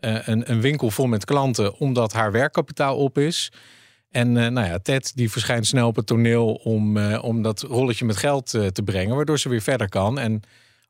een, 0.02 0.52
een, 0.52 0.62
winkel 0.62 0.90
vol 0.90 1.08
met 1.08 1.26
klanten 1.26 1.78
omdat 1.80 2.14
haar 2.14 2.32
werkkapitaal 2.32 2.98
op 2.98 3.18
is. 3.18 3.52
En 4.10 4.28
uh, 4.28 4.48
nou 4.48 4.68
ja, 4.68 4.80
Ted 4.80 5.12
die 5.16 5.32
verschijnt 5.32 5.68
snel 5.68 5.88
op 5.88 5.96
het 5.96 6.06
toneel 6.06 6.54
om, 6.54 6.98
uh, 6.98 7.24
om 7.24 7.42
dat 7.42 7.62
rolletje 7.62 8.06
met 8.06 8.18
geld 8.18 8.50
te 8.50 8.82
brengen, 8.86 9.16
waardoor 9.16 9.40
ze 9.40 9.50
weer 9.50 9.62
verder 9.62 9.90
kan. 9.90 10.20
En 10.20 10.42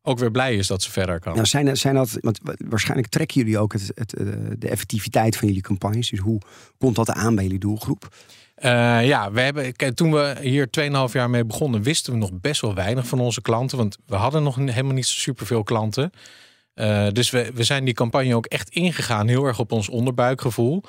ook 0.01 0.19
weer 0.19 0.31
blij 0.31 0.55
is 0.55 0.67
dat 0.67 0.81
ze 0.81 0.91
verder 0.91 1.19
kan. 1.19 1.33
Nou, 1.33 1.45
zijn, 1.45 1.77
zijn 1.77 1.95
dat, 1.95 2.17
want 2.21 2.39
waarschijnlijk 2.69 3.09
trekken 3.09 3.41
jullie 3.41 3.59
ook 3.59 3.73
het, 3.73 3.91
het, 3.95 4.09
de 4.59 4.69
effectiviteit 4.69 5.37
van 5.37 5.47
jullie 5.47 5.63
campagnes. 5.63 6.09
Dus 6.09 6.19
hoe 6.19 6.41
komt 6.77 6.95
dat 6.95 7.09
aan 7.09 7.35
bij 7.35 7.43
jullie 7.43 7.59
doelgroep? 7.59 8.09
Uh, 8.63 9.05
ja, 9.05 9.31
we 9.31 9.41
hebben, 9.41 9.95
toen 9.95 10.11
we 10.11 10.35
hier 10.41 10.67
2,5 11.07 11.13
jaar 11.13 11.29
mee 11.29 11.45
begonnen, 11.45 11.81
wisten 11.81 12.13
we 12.13 12.19
nog 12.19 12.29
best 12.41 12.61
wel 12.61 12.73
weinig 12.73 13.07
van 13.07 13.19
onze 13.19 13.41
klanten. 13.41 13.77
Want 13.77 13.97
we 14.05 14.15
hadden 14.15 14.43
nog 14.43 14.55
helemaal 14.55 14.93
niet 14.93 15.05
zo 15.05 15.19
superveel 15.19 15.63
klanten. 15.63 16.11
Uh, 16.75 17.07
dus 17.11 17.29
we, 17.29 17.51
we 17.53 17.63
zijn 17.63 17.85
die 17.85 17.93
campagne 17.93 18.35
ook 18.35 18.45
echt 18.45 18.69
ingegaan, 18.69 19.27
heel 19.27 19.45
erg 19.45 19.59
op 19.59 19.71
ons 19.71 19.89
onderbuikgevoel. 19.89 20.83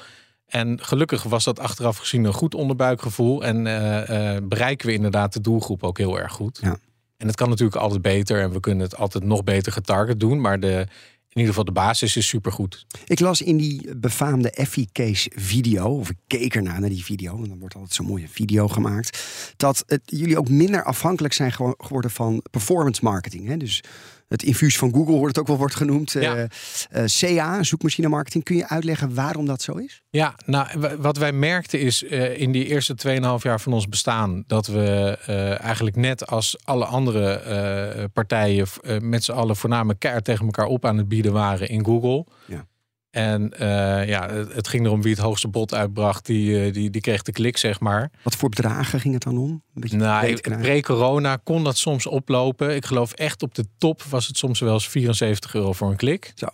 En 0.46 0.80
gelukkig 0.82 1.22
was 1.22 1.44
dat 1.44 1.58
achteraf 1.58 1.96
gezien 1.96 2.24
een 2.24 2.32
goed 2.32 2.54
onderbuikgevoel. 2.54 3.44
En 3.44 3.66
uh, 3.66 4.08
uh, 4.08 4.36
bereiken 4.42 4.86
we 4.86 4.92
inderdaad 4.92 5.32
de 5.32 5.40
doelgroep 5.40 5.82
ook 5.82 5.98
heel 5.98 6.18
erg 6.18 6.32
goed. 6.32 6.58
Ja. 6.62 6.76
En 7.16 7.26
het 7.26 7.36
kan 7.36 7.48
natuurlijk 7.48 7.76
altijd 7.76 8.02
beter 8.02 8.40
en 8.40 8.52
we 8.52 8.60
kunnen 8.60 8.82
het 8.82 8.96
altijd 8.96 9.24
nog 9.24 9.44
beter 9.44 9.72
getarget 9.72 10.20
doen. 10.20 10.40
Maar 10.40 10.60
de, 10.60 10.86
in 11.32 11.38
ieder 11.40 11.48
geval 11.48 11.64
de 11.64 11.72
basis 11.72 12.16
is 12.16 12.26
supergoed. 12.26 12.86
Ik 13.06 13.20
las 13.20 13.42
in 13.42 13.56
die 13.56 13.96
befaamde 13.96 14.50
Effie 14.50 14.88
Case 14.92 15.30
video, 15.34 15.98
of 15.98 16.10
ik 16.10 16.16
keek 16.26 16.54
ernaar 16.54 16.80
naar 16.80 16.88
die 16.88 17.04
video, 17.04 17.36
want 17.36 17.48
dan 17.48 17.58
wordt 17.58 17.74
altijd 17.74 17.94
zo'n 17.94 18.06
mooie 18.06 18.28
video 18.28 18.68
gemaakt, 18.68 19.22
dat 19.56 19.82
het, 19.86 20.00
jullie 20.04 20.38
ook 20.38 20.48
minder 20.48 20.84
afhankelijk 20.84 21.34
zijn 21.34 21.52
geworden 21.52 22.10
van 22.10 22.42
performance 22.50 23.04
marketing. 23.04 23.46
Hè? 23.46 23.56
Dus 23.56 23.82
het 24.32 24.42
infuus 24.42 24.78
van 24.78 24.92
Google 24.92 25.16
wordt 25.16 25.26
het 25.26 25.38
ook 25.38 25.46
wel 25.46 25.56
wordt 25.56 25.74
genoemd. 25.74 26.12
Ja. 26.12 26.36
Uh, 26.36 26.44
uh, 26.92 27.04
CA, 27.04 27.62
zoekmachine 27.62 28.08
marketing. 28.08 28.44
Kun 28.44 28.56
je 28.56 28.68
uitleggen 28.68 29.14
waarom 29.14 29.46
dat 29.46 29.62
zo 29.62 29.72
is? 29.72 30.02
Ja, 30.10 30.34
nou, 30.46 30.66
wat 30.98 31.16
wij 31.16 31.32
merkten 31.32 31.80
is 31.80 32.02
uh, 32.02 32.40
in 32.40 32.52
die 32.52 32.66
eerste 32.66 32.94
2,5 33.06 33.42
jaar 33.42 33.60
van 33.60 33.72
ons 33.72 33.88
bestaan... 33.88 34.44
dat 34.46 34.66
we 34.66 35.16
eigenlijk 35.60 35.96
net 35.96 36.26
als 36.26 36.56
alle 36.64 36.84
andere 36.84 38.10
partijen... 38.12 38.66
met 39.00 39.24
z'n 39.24 39.32
allen 39.32 39.56
voornamelijk 39.56 39.98
keihard 39.98 40.24
tegen 40.24 40.44
elkaar 40.44 40.66
op 40.66 40.84
aan 40.84 40.96
het 40.96 41.08
bieden 41.08 41.32
waren 41.32 41.68
in 41.68 41.84
Google. 41.84 42.26
Ja. 42.46 42.66
En 43.12 43.52
uh, 43.60 44.08
ja, 44.08 44.30
het 44.30 44.68
ging 44.68 44.86
erom 44.86 45.02
wie 45.02 45.12
het 45.12 45.22
hoogste 45.22 45.48
bod 45.48 45.74
uitbracht, 45.74 46.26
die, 46.26 46.70
die, 46.70 46.90
die 46.90 47.00
kreeg 47.00 47.22
de 47.22 47.32
klik, 47.32 47.56
zeg 47.56 47.80
maar. 47.80 48.10
Wat 48.22 48.36
voor 48.36 48.48
bedragen 48.48 49.00
ging 49.00 49.14
het 49.14 49.22
dan 49.22 49.38
om? 49.38 49.62
Nou, 49.74 50.40
pre-corona 50.40 51.36
kon 51.36 51.64
dat 51.64 51.76
soms 51.76 52.06
oplopen. 52.06 52.74
Ik 52.74 52.84
geloof 52.84 53.12
echt 53.12 53.42
op 53.42 53.54
de 53.54 53.64
top 53.78 54.02
was 54.02 54.26
het 54.26 54.36
soms 54.36 54.60
wel 54.60 54.72
eens 54.72 54.88
74 54.88 55.54
euro 55.54 55.72
voor 55.72 55.90
een 55.90 55.96
klik. 55.96 56.32
Zo. 56.34 56.46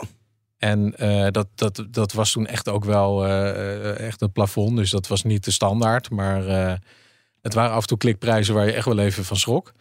En 0.57 0.95
uh, 1.00 1.27
dat, 1.31 1.47
dat, 1.55 1.87
dat 1.91 2.12
was 2.12 2.33
toen 2.33 2.47
echt 2.47 2.69
ook 2.69 2.85
wel 2.85 3.27
uh, 3.27 3.99
echt 3.99 4.23
een 4.23 4.33
plafond. 4.33 4.77
Dus 4.77 4.91
dat 4.91 5.07
was 5.07 5.23
niet 5.23 5.45
de 5.45 5.50
standaard. 5.50 6.11
Maar 6.11 6.43
het 7.43 7.55
waren 7.55 7.73
af 7.73 7.81
en 7.81 7.88
toe 7.88 7.99
klikprijzen 7.99 8.55
waar 8.55 8.67
je 8.67 8.73
echt 8.73 8.87
wel 8.87 8.99
even 8.99 9.25
van 9.25 9.37
schrok. 9.37 9.73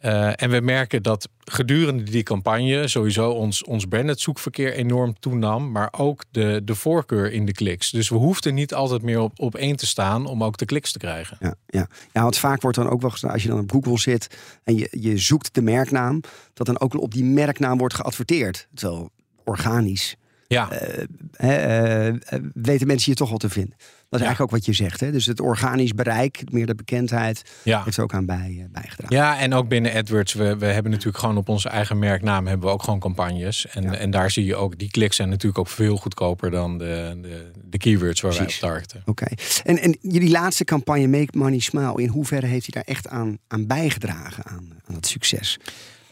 Uh, 0.00 0.42
en 0.42 0.50
we 0.50 0.60
merken 0.60 1.02
dat 1.02 1.28
gedurende 1.44 2.02
die 2.02 2.22
campagne 2.22 2.88
sowieso 2.88 3.30
ons, 3.30 3.64
ons 3.64 3.84
branded 3.84 4.20
zoekverkeer 4.20 4.72
enorm 4.72 5.18
toenam, 5.18 5.70
maar 5.70 5.88
ook 5.90 6.24
de, 6.30 6.60
de 6.64 6.74
voorkeur 6.74 7.32
in 7.32 7.46
de 7.46 7.52
kliks. 7.52 7.90
Dus 7.90 8.08
we 8.08 8.16
hoefden 8.16 8.54
niet 8.54 8.74
altijd 8.74 9.02
meer 9.02 9.20
op, 9.20 9.40
op 9.40 9.54
één 9.54 9.76
te 9.76 9.86
staan 9.86 10.26
om 10.26 10.44
ook 10.44 10.56
de 10.56 10.64
kliks 10.64 10.92
te 10.92 10.98
krijgen. 10.98 11.36
Ja, 11.40 11.54
ja. 11.66 11.88
ja 12.12 12.22
want 12.22 12.38
vaak 12.38 12.62
wordt 12.62 12.76
dan 12.76 12.88
ook 12.88 13.00
wel 13.00 13.10
als 13.20 13.42
je 13.42 13.48
dan 13.48 13.58
op 13.58 13.70
Google 13.70 13.98
zit 13.98 14.38
en 14.64 14.76
je, 14.76 14.88
je 14.90 15.18
zoekt 15.18 15.54
de 15.54 15.62
merknaam, 15.62 16.20
dat 16.54 16.66
dan 16.66 16.80
ook 16.80 17.00
op 17.00 17.12
die 17.12 17.24
merknaam 17.24 17.78
wordt 17.78 17.94
geadverteerd. 17.94 18.68
Terwijl 18.74 19.10
organisch 19.44 20.16
Ja, 20.48 20.70
eh, 20.70 22.08
eh, 22.08 22.14
weten 22.54 22.86
mensen 22.86 23.10
je 23.10 23.18
toch 23.18 23.28
wel 23.28 23.38
te 23.38 23.48
vinden. 23.48 23.76
Dat 24.08 24.20
is 24.20 24.26
Ja. 24.26 24.26
eigenlijk 24.26 24.40
ook 24.40 24.66
wat 24.66 24.76
je 24.76 24.84
zegt. 24.84 25.00
Hè? 25.00 25.12
Dus 25.12 25.26
het 25.26 25.40
organisch 25.40 25.92
bereik, 25.94 26.42
meer 26.50 26.66
de 26.66 26.74
bekendheid, 26.74 27.42
ja. 27.62 27.84
heeft 27.84 27.96
er 27.96 28.02
ook 28.02 28.14
aan 28.14 28.26
bij, 28.26 28.56
eh, 28.58 28.64
bijgedragen. 28.70 29.16
Ja, 29.16 29.38
en 29.38 29.54
ook 29.54 29.68
binnen 29.68 29.94
AdWords, 29.94 30.32
we, 30.32 30.56
we 30.56 30.66
hebben 30.66 30.90
natuurlijk 30.92 31.18
gewoon 31.18 31.36
op 31.36 31.48
onze 31.48 31.68
eigen 31.68 31.98
merknaam 31.98 32.46
hebben 32.46 32.66
we 32.66 32.72
ook 32.72 32.82
gewoon 32.82 33.00
campagnes. 33.00 33.66
En, 33.66 33.82
Ja. 33.82 33.94
en 33.96 34.10
daar 34.10 34.30
zie 34.30 34.44
je 34.44 34.56
ook, 34.56 34.78
die 34.78 34.90
kliks 34.90 35.16
zijn 35.16 35.28
natuurlijk 35.28 35.58
ook 35.58 35.68
veel 35.68 35.96
goedkoper 35.96 36.50
dan 36.50 36.78
de, 36.78 37.18
de, 37.22 37.50
de 37.64 37.78
keywords 37.78 38.20
waar 38.20 38.34
Precies. 38.34 38.60
wij 38.60 38.70
op 38.70 38.74
targeten. 38.74 39.02
Oké. 39.06 39.26
En, 39.64 39.78
en 39.78 39.96
jullie 40.00 40.30
laatste 40.30 40.64
campagne 40.64 41.06
Make 41.08 41.38
Money 41.38 41.58
Smile, 41.58 42.02
in 42.02 42.08
hoeverre 42.08 42.46
heeft 42.46 42.72
hij 42.72 42.82
daar 42.82 42.94
echt 42.94 43.08
aan, 43.08 43.38
aan 43.48 43.66
bijgedragen, 43.66 44.44
aan, 44.46 44.68
aan 44.88 44.94
het 44.94 45.06
succes? 45.06 45.58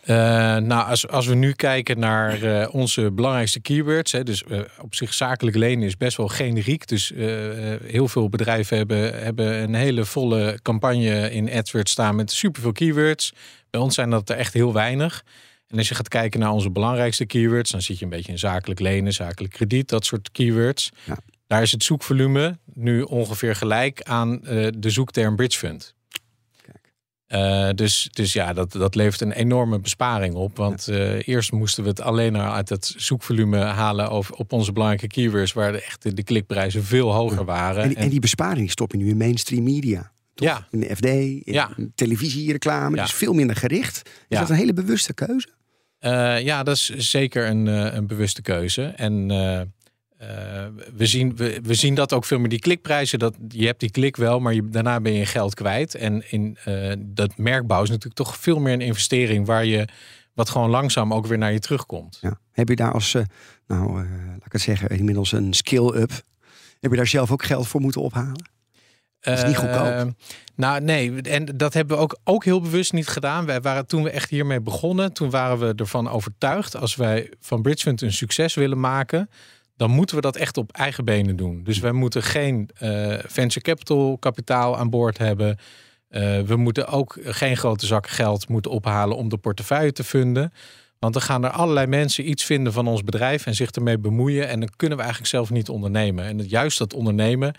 Eh, 0.04 0.16
nou, 0.56 0.88
als, 0.88 1.08
als 1.08 1.26
we 1.26 1.34
nu 1.34 1.52
kijken 1.52 1.98
naar 1.98 2.42
eh, 2.42 2.74
onze 2.74 3.10
belangrijkste 3.10 3.60
keywords, 3.60 4.12
hè, 4.12 4.22
dus 4.22 4.44
eh, 4.44 4.60
op 4.80 4.94
zich 4.94 5.14
zakelijk 5.14 5.56
lenen 5.56 5.86
is 5.86 5.96
best 5.96 6.16
wel 6.16 6.28
generiek. 6.28 6.86
Dus 6.86 7.12
heel 7.84 8.08
veel 8.08 8.28
bedrijven 8.28 8.76
hebben, 8.76 9.22
hebben 9.22 9.62
een 9.62 9.74
hele 9.74 10.04
volle 10.04 10.58
campagne 10.62 11.30
in 11.30 11.52
AdWords 11.52 11.92
staan 11.92 12.16
met 12.16 12.32
superveel 12.32 12.72
keywords. 12.72 13.32
Bij 13.70 13.80
ons 13.80 13.94
zijn 13.94 14.10
dat 14.10 14.30
er 14.30 14.36
echt 14.36 14.52
heel 14.52 14.72
weinig. 14.72 15.24
En 15.68 15.78
als 15.78 15.88
je 15.88 15.94
gaat 15.94 16.08
kijken 16.08 16.40
naar 16.40 16.52
onze 16.52 16.70
belangrijkste 16.70 17.26
keywords, 17.26 17.70
dan 17.70 17.82
zit 17.82 17.98
je 17.98 18.04
een 18.04 18.10
beetje 18.10 18.32
in 18.32 18.38
zakelijk 18.38 18.80
lenen, 18.80 19.12
zakelijk 19.12 19.52
krediet, 19.52 19.88
dat 19.88 20.04
soort 20.04 20.30
keywords. 20.32 20.90
Ja. 21.04 21.18
Daar 21.46 21.62
is 21.62 21.72
het 21.72 21.84
zoekvolume 21.84 22.58
nu 22.74 23.02
ongeveer 23.02 23.54
gelijk 23.56 24.02
aan 24.02 24.40
de 24.78 24.90
zoekterm 24.90 25.36
bridge 25.36 25.58
fund. 25.58 25.94
Eh, 27.34 27.68
dus, 27.74 28.08
dus 28.12 28.32
ja, 28.32 28.52
dat, 28.52 28.72
dat 28.72 28.94
levert 28.94 29.20
een 29.20 29.32
enorme 29.32 29.78
besparing 29.80 30.34
op. 30.34 30.56
Want 30.56 30.88
eh, 30.88 31.28
eerst 31.28 31.52
moesten 31.52 31.82
we 31.82 31.88
het 31.88 32.00
alleen 32.00 32.32
maar 32.32 32.50
uit 32.50 32.68
het 32.68 32.94
zoekvolume 32.96 33.58
halen 33.58 34.10
over, 34.10 34.34
op 34.34 34.52
onze 34.52 34.72
belangrijke 34.72 35.06
keywords, 35.06 35.52
waar 35.52 35.72
de, 35.72 35.82
echt 35.82 36.02
de, 36.02 36.14
de 36.14 36.22
klikprijzen 36.22 36.84
veel 36.84 37.12
hoger 37.12 37.44
waren. 37.44 37.82
En, 37.82 37.94
en 37.94 38.08
die 38.08 38.20
besparing 38.20 38.70
stop 38.70 38.92
je 38.92 38.98
nu 38.98 39.08
in 39.08 39.16
mainstream 39.16 39.62
media. 39.62 40.12
Toch? 40.34 40.48
Ja. 40.48 40.66
In 40.70 40.80
de 40.80 40.96
FD, 40.96 41.04
in 41.04 41.42
Ja. 41.44 41.70
televisiereclame. 41.94 42.96
Ja. 42.96 43.02
Dus 43.02 43.12
veel 43.12 43.32
minder 43.32 43.56
gericht. 43.56 44.02
Is 44.06 44.12
Ja. 44.28 44.40
dat 44.40 44.50
een 44.50 44.56
hele 44.56 44.72
bewuste 44.74 45.14
keuze? 45.14 45.48
Eh, 45.98 46.40
ja, 46.40 46.62
dat 46.62 46.76
is 46.76 46.88
zeker 46.90 47.46
een, 47.48 47.66
een 47.96 48.06
bewuste 48.06 48.42
keuze. 48.42 48.82
En 48.84 49.30
eh, 50.28 50.66
we, 50.94 51.06
zien, 51.06 51.36
we, 51.36 51.60
we 51.62 51.74
zien 51.74 51.94
dat 51.94 52.12
ook 52.12 52.24
veel 52.24 52.38
meer. 52.38 52.48
Die 52.48 52.58
klikprijzen, 52.58 53.18
dat, 53.18 53.34
je 53.48 53.66
hebt 53.66 53.80
die 53.80 53.90
klik 53.90 54.16
wel, 54.16 54.40
maar 54.40 54.54
je, 54.54 54.68
daarna 54.68 55.00
ben 55.00 55.12
je 55.12 55.26
geld 55.26 55.54
kwijt. 55.54 55.94
En 55.94 56.30
in 56.30 56.56
eh, 56.64 56.92
dat 56.98 57.36
merkbouw 57.36 57.82
is 57.82 57.88
natuurlijk 57.88 58.16
toch 58.16 58.36
veel 58.36 58.58
meer 58.58 58.72
een 58.72 58.80
investering 58.80 59.46
waar 59.46 59.64
je 59.64 59.88
wat 60.32 60.50
gewoon 60.50 60.70
langzaam 60.70 61.14
ook 61.14 61.26
weer 61.26 61.38
naar 61.38 61.52
je 61.52 61.58
terugkomt. 61.58 62.18
Ja. 62.20 62.38
Heb 62.52 62.68
je 62.68 62.76
daar 62.76 62.92
als, 62.92 63.14
eh, 63.14 63.22
nou, 63.66 63.92
laat 63.92 64.46
ik 64.46 64.52
het 64.52 64.60
zeggen, 64.60 64.88
inmiddels 64.88 65.32
een 65.32 65.52
skill-up. 65.52 66.10
Heb 66.80 66.90
je 66.90 66.96
daar 66.96 67.06
zelf 67.06 67.30
ook 67.30 67.44
geld 67.44 67.68
voor 67.68 67.80
moeten 67.80 68.00
ophalen? 68.00 68.52
Dat 69.20 69.38
is 69.38 69.44
niet 69.44 69.56
goedkoop. 69.56 70.12
Nou, 70.56 70.80
nee, 70.80 71.22
en 71.22 71.44
dat 71.44 71.74
hebben 71.74 71.96
we 71.96 72.02
ook, 72.02 72.18
ook 72.24 72.44
heel 72.44 72.60
bewust 72.60 72.92
niet 72.92 73.08
gedaan. 73.08 73.46
Wij 73.46 73.60
waren 73.60 73.86
toen 73.86 74.02
we 74.02 74.10
echt 74.10 74.30
hiermee 74.30 74.60
begonnen, 74.60 75.12
toen 75.12 75.30
waren 75.30 75.58
we 75.58 75.72
ervan 75.76 76.08
overtuigd, 76.08 76.76
als 76.76 76.96
wij 76.96 77.30
van 77.40 77.62
Bridgefund 77.62 78.00
een 78.00 78.12
succes 78.12 78.54
willen 78.54 78.80
maken, 78.80 79.28
dan 79.76 79.90
moeten 79.90 80.16
we 80.16 80.22
dat 80.22 80.36
echt 80.36 80.56
op 80.56 80.72
eigen 80.72 81.04
benen 81.04 81.36
doen. 81.36 81.64
Dus 81.64 81.78
wij 81.78 81.92
moeten 81.92 82.22
geen 82.22 82.70
eh, 82.74 83.18
venture 83.26 83.60
capital 83.60 84.18
kapitaal 84.18 84.76
aan 84.76 84.90
boord 84.90 85.18
hebben. 85.18 85.58
Eh, 86.08 86.40
we 86.40 86.56
moeten 86.56 86.86
ook 86.86 87.18
geen 87.22 87.56
grote 87.56 87.86
zakken 87.86 88.12
geld 88.12 88.48
moeten 88.48 88.70
ophalen 88.70 89.16
om 89.16 89.28
de 89.28 89.36
portefeuille 89.36 89.92
te 89.92 90.04
funden. 90.04 90.52
Want 90.98 91.12
dan 91.12 91.22
gaan 91.22 91.44
er 91.44 91.50
allerlei 91.50 91.86
mensen 91.86 92.28
iets 92.28 92.44
vinden 92.44 92.72
van 92.72 92.86
ons 92.86 93.04
bedrijf 93.04 93.46
en 93.46 93.54
zich 93.54 93.70
ermee 93.70 93.98
bemoeien. 93.98 94.48
En 94.48 94.60
dan 94.60 94.68
kunnen 94.76 94.96
we 94.96 95.02
eigenlijk 95.02 95.32
zelf 95.34 95.50
niet 95.50 95.68
ondernemen. 95.68 96.24
En 96.24 96.38
juist 96.48 96.78
dat 96.78 96.94
ondernemen, 96.94 97.54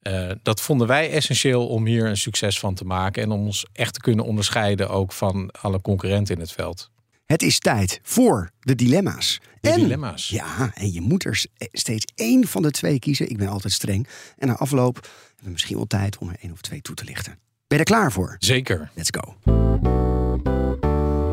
eh, 0.00 0.30
dat 0.42 0.60
vonden 0.60 0.86
wij 0.86 1.10
essentieel 1.10 1.66
om 1.66 1.86
hier 1.86 2.06
een 2.06 2.16
succes 2.16 2.58
van 2.58 2.74
te 2.74 2.84
maken. 2.84 3.22
En 3.22 3.30
om 3.30 3.44
ons 3.44 3.66
echt 3.72 3.94
te 3.94 4.00
kunnen 4.00 4.24
onderscheiden 4.24 4.88
ook 4.88 5.12
van 5.12 5.50
alle 5.60 5.80
concurrenten 5.80 6.34
in 6.34 6.40
het 6.40 6.52
veld. 6.52 6.90
Het 7.30 7.42
is 7.42 7.58
tijd 7.58 8.00
voor 8.02 8.50
de 8.60 8.74
dilemma's. 8.74 9.40
De 9.60 9.68
en, 9.68 9.80
dilemma's. 9.80 10.28
Ja, 10.28 10.70
en 10.74 10.92
je 10.92 11.00
moet 11.00 11.24
er 11.24 11.44
steeds 11.58 12.12
één 12.14 12.46
van 12.46 12.62
de 12.62 12.70
twee 12.70 12.98
kiezen. 12.98 13.30
Ik 13.30 13.36
ben 13.36 13.48
altijd 13.48 13.72
streng. 13.72 14.08
En 14.38 14.48
na 14.48 14.56
afloop 14.56 14.94
hebben 14.94 15.44
we 15.44 15.50
misschien 15.50 15.76
wel 15.76 15.86
tijd 15.86 16.18
om 16.18 16.28
er 16.28 16.36
één 16.40 16.52
of 16.52 16.60
twee 16.60 16.82
toe 16.82 16.94
te 16.94 17.04
lichten. 17.04 17.32
Ben 17.66 17.78
je 17.78 17.84
er 17.84 17.84
klaar 17.84 18.12
voor? 18.12 18.36
Zeker. 18.38 18.90
Let's 18.94 19.10
go. 19.12 19.36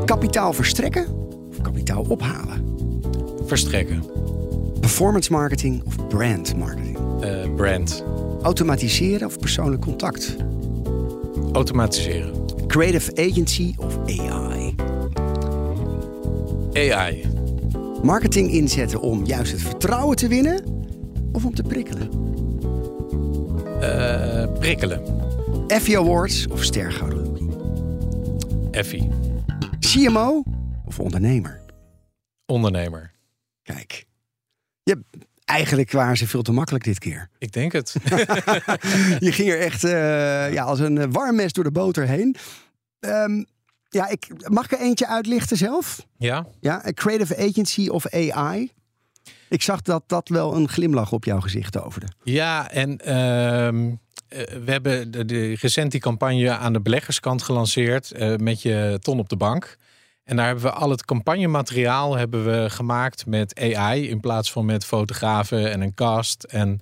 Kapitaal 0.06 0.54
verstrekken 0.54 1.16
of 1.50 1.62
kapitaal 1.62 2.04
ophalen? 2.04 2.76
Verstrekken. 3.46 4.06
Performance 4.80 5.32
marketing 5.32 5.84
of 5.84 6.08
brand 6.08 6.56
marketing? 6.56 7.22
Eh, 7.22 7.54
brand. 7.56 8.04
Automatiseren 8.42 9.28
of 9.28 9.40
persoonlijk 9.40 9.82
contact? 9.82 10.36
Automatiseren. 11.54 12.46
Creative 12.68 13.12
agency 13.16 13.74
of 13.78 13.98
AI? 14.06 14.47
AI. 16.78 17.26
Marketing 18.04 18.52
inzetten 18.52 19.02
om 19.02 19.26
juist 19.26 19.52
het 19.52 19.62
vertrouwen 19.62 20.16
te 20.16 20.28
winnen 20.28 20.64
of 21.32 21.46
om 21.46 21.56
te 21.56 21.64
prikkelen? 21.64 22.10
Eh, 23.82 24.60
prikkelen. 24.60 25.02
Effie 25.68 25.98
Awards 25.98 26.48
of 26.48 26.64
stergouden? 26.64 27.52
Effie. 28.72 29.10
CMO 29.80 30.44
of 30.86 31.00
ondernemer? 31.00 31.62
Ondernemer. 32.46 33.12
Kijk, 33.64 34.06
je, 34.84 35.04
eigenlijk 35.46 35.92
waren 35.92 36.18
ze 36.18 36.28
veel 36.28 36.42
te 36.42 36.52
makkelijk 36.52 36.84
dit 36.84 37.00
keer. 37.00 37.30
Ik 37.38 37.52
denk 37.52 37.72
het. 37.72 37.96
Je 39.28 39.32
ging 39.32 39.50
er 39.50 39.60
echt 39.60 39.84
eh, 39.84 40.54
ja, 40.54 40.64
als 40.64 40.80
een 40.80 41.12
warm 41.12 41.36
mes 41.36 41.54
door 41.54 41.64
de 41.64 41.72
boter 41.72 42.08
heen. 42.08 42.36
Ehm, 43.00 43.44
ja, 43.90 44.08
ik, 44.08 44.50
mag 44.50 44.66
ik 44.66 44.72
er 44.72 44.80
eentje 44.80 45.08
uitlichten 45.08 45.58
zelf? 45.58 46.06
ja? 46.18 46.46
Ja, 46.60 46.84
creative 46.94 47.38
agency 47.38 47.88
of 47.88 48.08
AI? 48.08 48.72
Ik 49.50 49.62
zag 49.62 49.82
dat 49.82 50.04
dat 50.08 50.30
wel 50.30 50.56
een 50.56 50.70
glimlach 50.70 51.12
op 51.12 51.26
jouw 51.26 51.40
gezicht 51.40 51.72
toverde. 51.72 52.08
Ja, 52.24 52.72
en 52.72 52.98
ehm, 52.98 53.92
eh, 54.28 54.44
we 54.64 54.72
hebben 54.72 55.12
de, 55.12 55.26
de, 55.26 55.56
recent 55.56 55.92
die 55.92 56.00
campagne 56.00 56.58
aan 56.58 56.74
de 56.74 56.82
beleggerskant 56.82 57.44
gelanceerd 57.44 58.12
eh, 58.12 58.36
met 58.36 58.62
je 58.62 58.98
ton 59.02 59.20
op 59.20 59.30
de 59.30 59.38
bank. 59.38 59.78
En 60.24 60.36
daar 60.36 60.46
hebben 60.46 60.64
we 60.64 60.72
al 60.72 60.90
het 60.90 61.06
campagnemateriaal 61.06 62.18
hebben 62.18 62.46
we 62.46 62.70
gemaakt 62.70 63.26
met 63.26 63.60
AI 63.60 64.10
in 64.10 64.20
plaats 64.20 64.52
van 64.52 64.66
met 64.66 64.86
fotografen 64.86 65.72
en 65.72 65.82
een 65.82 65.94
cast. 65.94 66.44
En 66.44 66.82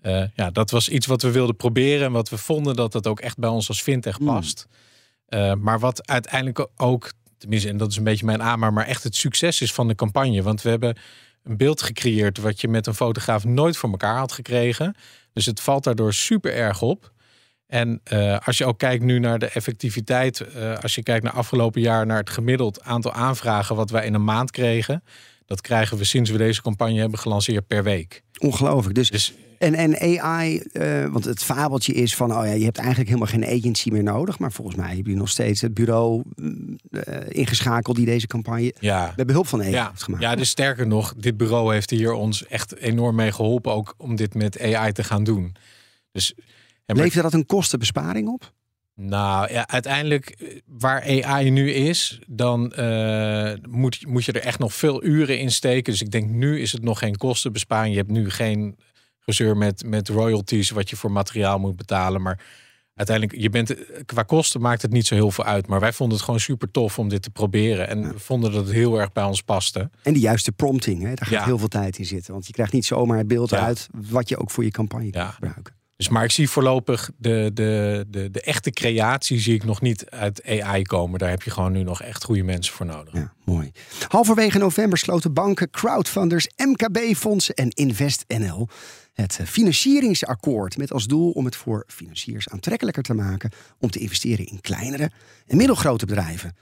eh, 0.00 0.24
ja, 0.34 0.50
dat 0.50 0.70
was 0.70 0.88
iets 0.88 1.06
wat 1.06 1.22
we 1.22 1.30
wilden 1.30 1.56
proberen 1.56 2.06
en 2.06 2.12
wat 2.12 2.28
we 2.28 2.38
vonden 2.38 2.76
dat 2.76 2.92
dat 2.92 3.06
ook 3.06 3.20
echt 3.20 3.38
bij 3.38 3.48
ons 3.48 3.68
als 3.68 3.82
fintech 3.82 4.24
past. 4.24 4.66
Eh, 5.28 5.54
maar 5.54 5.78
wat 5.78 6.08
uiteindelijk 6.08 6.66
ook, 6.76 7.12
tenminste, 7.38 7.68
en 7.68 7.76
dat 7.76 7.90
is 7.90 7.96
een 7.96 8.04
beetje 8.04 8.24
mijn 8.24 8.42
aanmaak, 8.42 8.72
maar 8.72 8.86
echt 8.86 9.02
het 9.02 9.16
succes 9.16 9.60
is 9.60 9.72
van 9.72 9.88
de 9.88 9.94
campagne. 9.94 10.42
Want 10.42 10.62
we 10.62 10.70
hebben 10.70 10.96
een 11.42 11.56
beeld 11.56 11.82
gecreëerd 11.82 12.38
wat 12.38 12.60
je 12.60 12.68
met 12.68 12.86
een 12.86 12.94
fotograaf 12.94 13.44
nooit 13.44 13.76
voor 13.76 13.90
elkaar 13.90 14.16
had 14.16 14.32
gekregen. 14.32 14.94
Dus 15.32 15.46
het 15.46 15.60
valt 15.60 15.84
daardoor 15.84 16.12
super 16.12 16.54
erg 16.54 16.82
op. 16.82 17.12
En 17.66 18.00
eh, 18.04 18.38
als 18.44 18.58
je 18.58 18.64
ook 18.64 18.78
kijkt 18.78 19.04
nu 19.04 19.18
naar 19.18 19.38
de 19.38 19.48
effectiviteit, 19.48 20.40
eh, 20.40 20.78
als 20.78 20.94
je 20.94 21.02
kijkt 21.02 21.24
naar 21.24 21.32
afgelopen 21.32 21.80
jaar 21.80 22.06
naar 22.06 22.18
het 22.18 22.30
gemiddeld 22.30 22.82
aantal 22.82 23.12
aanvragen 23.12 23.76
wat 23.76 23.90
wij 23.90 24.06
in 24.06 24.14
een 24.14 24.24
maand 24.24 24.50
kregen, 24.50 25.02
dat 25.46 25.60
krijgen 25.60 25.96
we 25.96 26.04
sinds 26.04 26.30
we 26.30 26.38
deze 26.38 26.62
campagne 26.62 27.00
hebben 27.00 27.18
gelanceerd 27.18 27.66
per 27.66 27.82
week. 27.82 28.22
Ongelooflijk. 28.38 28.94
Dus, 28.94 29.10
Dus 29.10 29.34
en, 29.58 29.74
en 29.74 30.20
AI, 30.20 30.58
eh, 30.58 31.06
want 31.06 31.24
het 31.24 31.42
fabeltje 31.42 31.92
is 31.92 32.16
van, 32.16 32.36
oh 32.36 32.44
ja, 32.44 32.52
je 32.52 32.64
hebt 32.64 32.78
eigenlijk 32.78 33.08
helemaal 33.08 33.32
geen 33.32 33.58
agency 33.58 33.90
meer 33.90 34.02
nodig. 34.02 34.38
Maar 34.38 34.52
volgens 34.52 34.76
mij 34.76 34.96
heb 34.96 35.06
je 35.06 35.14
nog 35.14 35.28
steeds 35.28 35.60
het 35.60 35.74
bureau 35.74 36.22
mm, 36.36 36.78
eh, 36.90 37.16
ingeschakeld 37.28 37.96
die 37.96 38.06
deze 38.06 38.26
campagne 38.26 38.74
ja, 38.80 39.12
met 39.16 39.26
behulp 39.26 39.46
van 39.46 39.60
AI 39.60 39.70
ja, 39.70 39.88
heeft 39.90 40.02
gemaakt. 40.02 40.22
ja, 40.22 40.34
dus 40.34 40.48
sterker 40.48 40.86
nog, 40.86 41.14
dit 41.16 41.36
bureau 41.36 41.72
heeft 41.72 41.90
hier 41.90 42.12
ons 42.12 42.46
echt 42.46 42.76
enorm 42.76 43.16
mee 43.16 43.32
geholpen 43.32 43.72
ook 43.72 43.94
om 43.96 44.16
dit 44.16 44.34
met 44.34 44.60
AI 44.60 44.92
te 44.92 45.04
gaan 45.04 45.24
doen. 45.24 45.54
Dus 46.12 46.34
maar- 46.86 46.96
Levert 46.96 47.22
dat 47.22 47.32
een 47.32 47.46
kostenbesparing 47.46 48.28
op? 48.28 48.52
Nou 48.94 49.52
ja, 49.52 49.68
uiteindelijk 49.68 50.30
eh, 50.30 50.58
waar 50.66 51.24
AI 51.24 51.50
nu 51.50 51.70
is, 51.70 52.18
dan 52.26 52.72
moet, 53.68 54.06
moet 54.06 54.24
je 54.24 54.32
er 54.32 54.42
echt 54.42 54.58
nog 54.58 54.74
veel 54.74 55.04
uren 55.04 55.38
in 55.38 55.50
steken. 55.50 55.92
Dus 55.92 56.02
ik 56.02 56.10
denk 56.10 56.30
nu 56.30 56.60
is 56.60 56.72
het 56.72 56.82
nog 56.82 56.98
geen 56.98 57.16
kostenbesparing. 57.16 57.94
Je 57.94 58.00
hebt 58.00 58.12
nu 58.12 58.30
geen 58.30 58.76
gezeur 59.28 59.56
met, 59.56 59.84
met 59.86 60.08
royalties 60.08 60.70
wat 60.70 60.90
je 60.90 60.96
voor 60.96 61.12
materiaal 61.12 61.58
moet 61.58 61.76
betalen. 61.76 62.22
Maar 62.22 62.40
uiteindelijk, 62.94 63.40
je 63.40 63.50
bent, 63.50 63.74
qua 64.06 64.22
kosten 64.22 64.60
maakt 64.60 64.82
het 64.82 64.92
niet 64.92 65.06
zo 65.06 65.14
heel 65.14 65.30
veel 65.30 65.44
uit. 65.44 65.66
Maar 65.66 65.80
wij 65.80 65.92
vonden 65.92 66.16
het 66.16 66.24
gewoon 66.24 66.40
super 66.40 66.70
tof 66.70 66.98
om 66.98 67.08
dit 67.08 67.22
te 67.22 67.30
proberen. 67.30 67.88
En 67.88 68.12
vonden 68.16 68.52
dat 68.52 68.64
het 68.64 68.74
heel 68.74 69.00
erg 69.00 69.12
bij 69.12 69.24
ons 69.24 69.42
paste. 69.42 69.90
En 70.02 70.12
de 70.12 70.20
juiste 70.20 70.52
prompting, 70.52 70.98
hè? 71.02 71.06
daar 71.14 71.26
gaat 71.26 71.28
Ja. 71.38 71.44
heel 71.44 71.58
veel 71.58 71.68
tijd 71.68 71.98
in 71.98 72.04
zitten. 72.04 72.32
Want 72.32 72.46
je 72.46 72.52
krijgt 72.52 72.72
niet 72.72 72.84
zomaar 72.86 73.18
het 73.18 73.28
beeld 73.28 73.50
Ja. 73.50 73.58
uit 73.60 73.88
wat 74.10 74.28
je 74.28 74.36
ook 74.38 74.50
voor 74.50 74.64
je 74.64 74.70
campagne 74.70 75.10
kan 75.10 75.32
gebruiken. 75.32 75.76
Dus 75.96 76.08
maar 76.08 76.24
ik 76.24 76.30
zie 76.30 76.50
voorlopig 76.50 77.10
de, 77.16 77.50
de, 77.54 78.04
de, 78.08 78.30
de 78.30 78.40
echte 78.40 78.70
creatie 78.70 79.38
zie 79.40 79.54
ik 79.54 79.64
nog 79.64 79.80
niet 79.80 80.10
uit 80.10 80.60
AI 80.62 80.82
komen. 80.82 81.18
Daar 81.18 81.30
heb 81.30 81.42
je 81.42 81.50
gewoon 81.50 81.72
nu 81.72 81.82
nog 81.82 82.02
echt 82.02 82.24
goede 82.24 82.42
mensen 82.42 82.74
voor 82.74 82.86
nodig. 82.86 83.14
Ja, 83.14 83.32
mooi. 83.44 83.70
Halverwege 84.08 84.58
november 84.58 84.98
sloten 84.98 85.32
banken, 85.32 85.70
crowdfunders, 85.70 86.48
MKB-fondsen 86.56 87.54
en 87.54 87.68
InvestNL 87.70 88.68
het 89.20 89.40
financieringsakkoord 89.44 90.76
met 90.76 90.92
als 90.92 91.06
doel 91.06 91.30
om 91.30 91.44
het 91.44 91.56
voor 91.56 91.84
financiers 91.86 92.48
aantrekkelijker 92.48 93.02
te 93.02 93.14
maken 93.14 93.50
om 93.78 93.90
te 93.90 93.98
investeren 93.98 94.46
in 94.46 94.60
kleinere 94.60 95.10
en 95.46 95.56
middelgrote 95.56 96.06
bedrijven. 96.06 96.56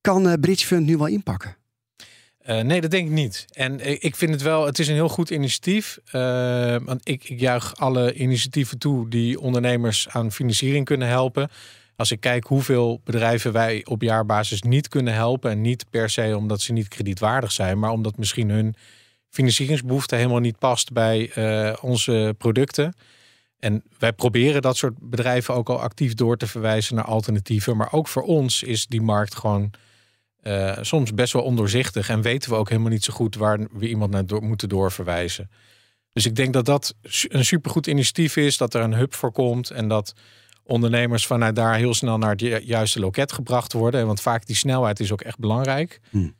Kan 0.00 0.26
uh, 0.26 0.32
Bridge 0.40 0.66
Fund 0.66 0.86
nu 0.86 0.96
wel 0.96 1.06
inpakken? 1.06 1.56
Uh, 2.46 2.60
nee, 2.60 2.80
dat 2.80 2.90
denk 2.90 3.06
ik 3.06 3.12
niet. 3.12 3.44
En 3.52 4.02
ik 4.02 4.16
vind 4.16 4.30
het 4.30 4.42
wel, 4.42 4.66
het 4.66 4.78
is 4.78 4.88
een 4.88 4.94
heel 4.94 5.08
goed 5.08 5.30
initiatief. 5.30 5.98
Uh, 6.06 6.76
want 6.84 7.08
ik, 7.08 7.28
ik 7.28 7.40
juich 7.40 7.76
alle 7.76 8.14
initiatieven 8.14 8.78
toe 8.78 9.08
die 9.08 9.40
ondernemers 9.40 10.08
aan 10.08 10.32
financiering 10.32 10.84
kunnen 10.84 11.08
helpen. 11.08 11.50
Als 11.96 12.10
ik 12.10 12.20
kijk 12.20 12.46
hoeveel 12.46 13.00
bedrijven 13.04 13.52
wij 13.52 13.84
op 13.84 14.02
jaarbasis 14.02 14.62
niet 14.62 14.88
kunnen 14.88 15.14
helpen. 15.14 15.50
En 15.50 15.60
niet 15.60 15.84
per 15.90 16.10
se 16.10 16.36
omdat 16.36 16.60
ze 16.60 16.72
niet 16.72 16.88
kredietwaardig 16.88 17.52
zijn, 17.52 17.78
maar 17.78 17.90
omdat 17.90 18.18
misschien 18.18 18.50
hun 18.50 18.74
financieringsbehoefte 19.38 20.16
helemaal 20.16 20.38
niet 20.38 20.58
past 20.58 20.92
bij 20.92 21.30
uh, 21.36 21.76
onze 21.80 22.34
producten. 22.38 22.94
En 23.58 23.82
wij 23.98 24.12
proberen 24.12 24.62
dat 24.62 24.76
soort 24.76 24.94
bedrijven 25.00 25.54
ook 25.54 25.68
al 25.68 25.80
actief 25.80 26.14
door 26.14 26.36
te 26.36 26.46
verwijzen 26.46 26.94
naar 26.94 27.04
alternatieven. 27.04 27.76
Maar 27.76 27.92
ook 27.92 28.08
voor 28.08 28.22
ons 28.22 28.62
is 28.62 28.86
die 28.86 29.02
markt 29.02 29.34
gewoon 29.34 29.70
uh, 30.42 30.78
soms 30.80 31.14
best 31.14 31.32
wel 31.32 31.42
ondoorzichtig. 31.42 32.08
En 32.08 32.22
weten 32.22 32.50
we 32.50 32.56
ook 32.56 32.68
helemaal 32.68 32.90
niet 32.90 33.04
zo 33.04 33.12
goed 33.12 33.34
waar 33.34 33.58
we 33.72 33.88
iemand 33.88 34.10
naar 34.10 34.26
door, 34.26 34.42
moeten 34.42 34.68
doorverwijzen. 34.68 35.50
Dus 36.12 36.26
ik 36.26 36.34
denk 36.34 36.52
dat 36.52 36.64
dat 36.64 36.94
een 37.28 37.44
supergoed 37.44 37.86
initiatief 37.86 38.36
is. 38.36 38.56
Dat 38.56 38.74
er 38.74 38.82
een 38.82 38.94
hub 38.94 39.14
voor 39.14 39.32
komt. 39.32 39.70
En 39.70 39.88
dat 39.88 40.14
ondernemers 40.62 41.26
vanuit 41.26 41.56
daar 41.56 41.74
heel 41.74 41.94
snel 41.94 42.18
naar 42.18 42.34
het 42.36 42.64
juiste 42.64 43.00
loket 43.00 43.32
gebracht 43.32 43.72
worden. 43.72 44.06
Want 44.06 44.20
vaak 44.20 44.46
die 44.46 44.56
snelheid 44.56 45.00
is 45.00 45.12
ook 45.12 45.22
echt 45.22 45.38
belangrijk. 45.38 46.00
Hmm. 46.10 46.34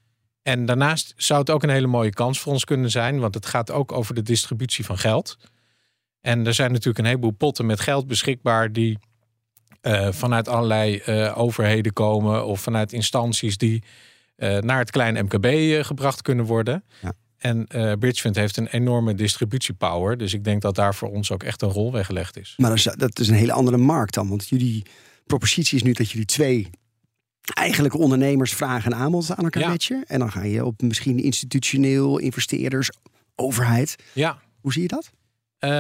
En 0.49 0.67
daarnaast 0.67 1.15
zou 1.17 1.41
het 1.41 1.51
ook 1.51 1.63
een 1.63 1.69
hele 1.71 1.87
mooie 1.87 2.11
kans 2.11 2.41
voor 2.41 2.53
ons 2.53 2.65
kunnen 2.65 2.91
zijn. 2.91 3.19
Want 3.19 3.35
het 3.35 3.47
gaat 3.47 3.71
ook 3.71 3.93
over 3.93 4.15
de 4.15 4.23
distributie 4.23 4.85
van 4.85 4.99
geld. 4.99 5.39
En 6.21 6.47
er 6.47 6.55
zijn 6.55 6.71
natuurlijk 6.71 6.99
een 6.99 7.05
heleboel 7.05 7.31
potten 7.31 7.67
met 7.67 7.81
geld 7.81 8.07
beschikbaar 8.07 8.73
die 8.73 8.99
uh, 9.83 10.09
vanuit 10.13 10.49
allerlei 10.49 11.03
uh, 11.07 11.39
overheden 11.39 11.93
komen 11.93 12.47
of 12.47 12.61
vanuit 12.61 12.93
instanties 12.93 13.57
die 13.57 13.83
uh, 14.37 14.59
naar 14.59 14.79
het 14.79 14.91
kleine 14.91 15.23
MKB 15.23 15.47
gebracht 15.87 16.23
kunnen 16.23 16.45
worden. 16.45 16.85
Ja. 17.03 17.13
En 17.39 17.67
Bridgefund 17.99 18.37
heeft 18.37 18.57
een 18.57 18.67
enorme 18.67 19.15
distributiepower. 19.15 20.17
Dus 20.17 20.35
ik 20.35 20.45
denk 20.45 20.63
dat 20.63 20.75
daar 20.75 20.95
voor 20.95 21.11
ons 21.11 21.31
ook 21.31 21.43
echt 21.43 21.63
een 21.63 21.69
rol 21.69 21.93
weggelegd 21.93 22.39
is. 22.39 22.55
Maar 22.57 22.71
dat 22.71 22.79
is, 22.79 22.95
dat 22.97 23.19
is 23.19 23.29
een 23.29 23.35
hele 23.35 23.53
andere 23.53 23.77
markt 23.77 24.15
dan. 24.15 24.29
Want 24.29 24.49
jullie 24.49 24.83
propositie 25.27 25.77
is 25.77 25.83
nu 25.83 25.93
dat 25.93 26.11
jullie 26.11 26.27
twee 26.27 26.71
eigenlijk 27.51 27.95
ondernemers 27.95 28.53
vragen 28.53 28.93
en 28.93 28.99
aanbod 28.99 29.31
aan 29.31 29.45
elkaar 29.45 29.63
ja. 29.63 29.69
matchen. 29.69 30.05
En 30.07 30.19
dan 30.19 30.33
ga 30.33 30.43
je 30.43 30.65
op 30.65 30.83
misschien 30.83 31.19
institutioneel, 31.19 32.19
investeerders, 32.19 32.91
overheid. 33.35 33.97
Ja. 34.13 34.39
Hoe 34.61 34.73
zie 34.73 34.83
je 34.83 34.89
dat? 34.89 35.11
Uh, 35.61 35.71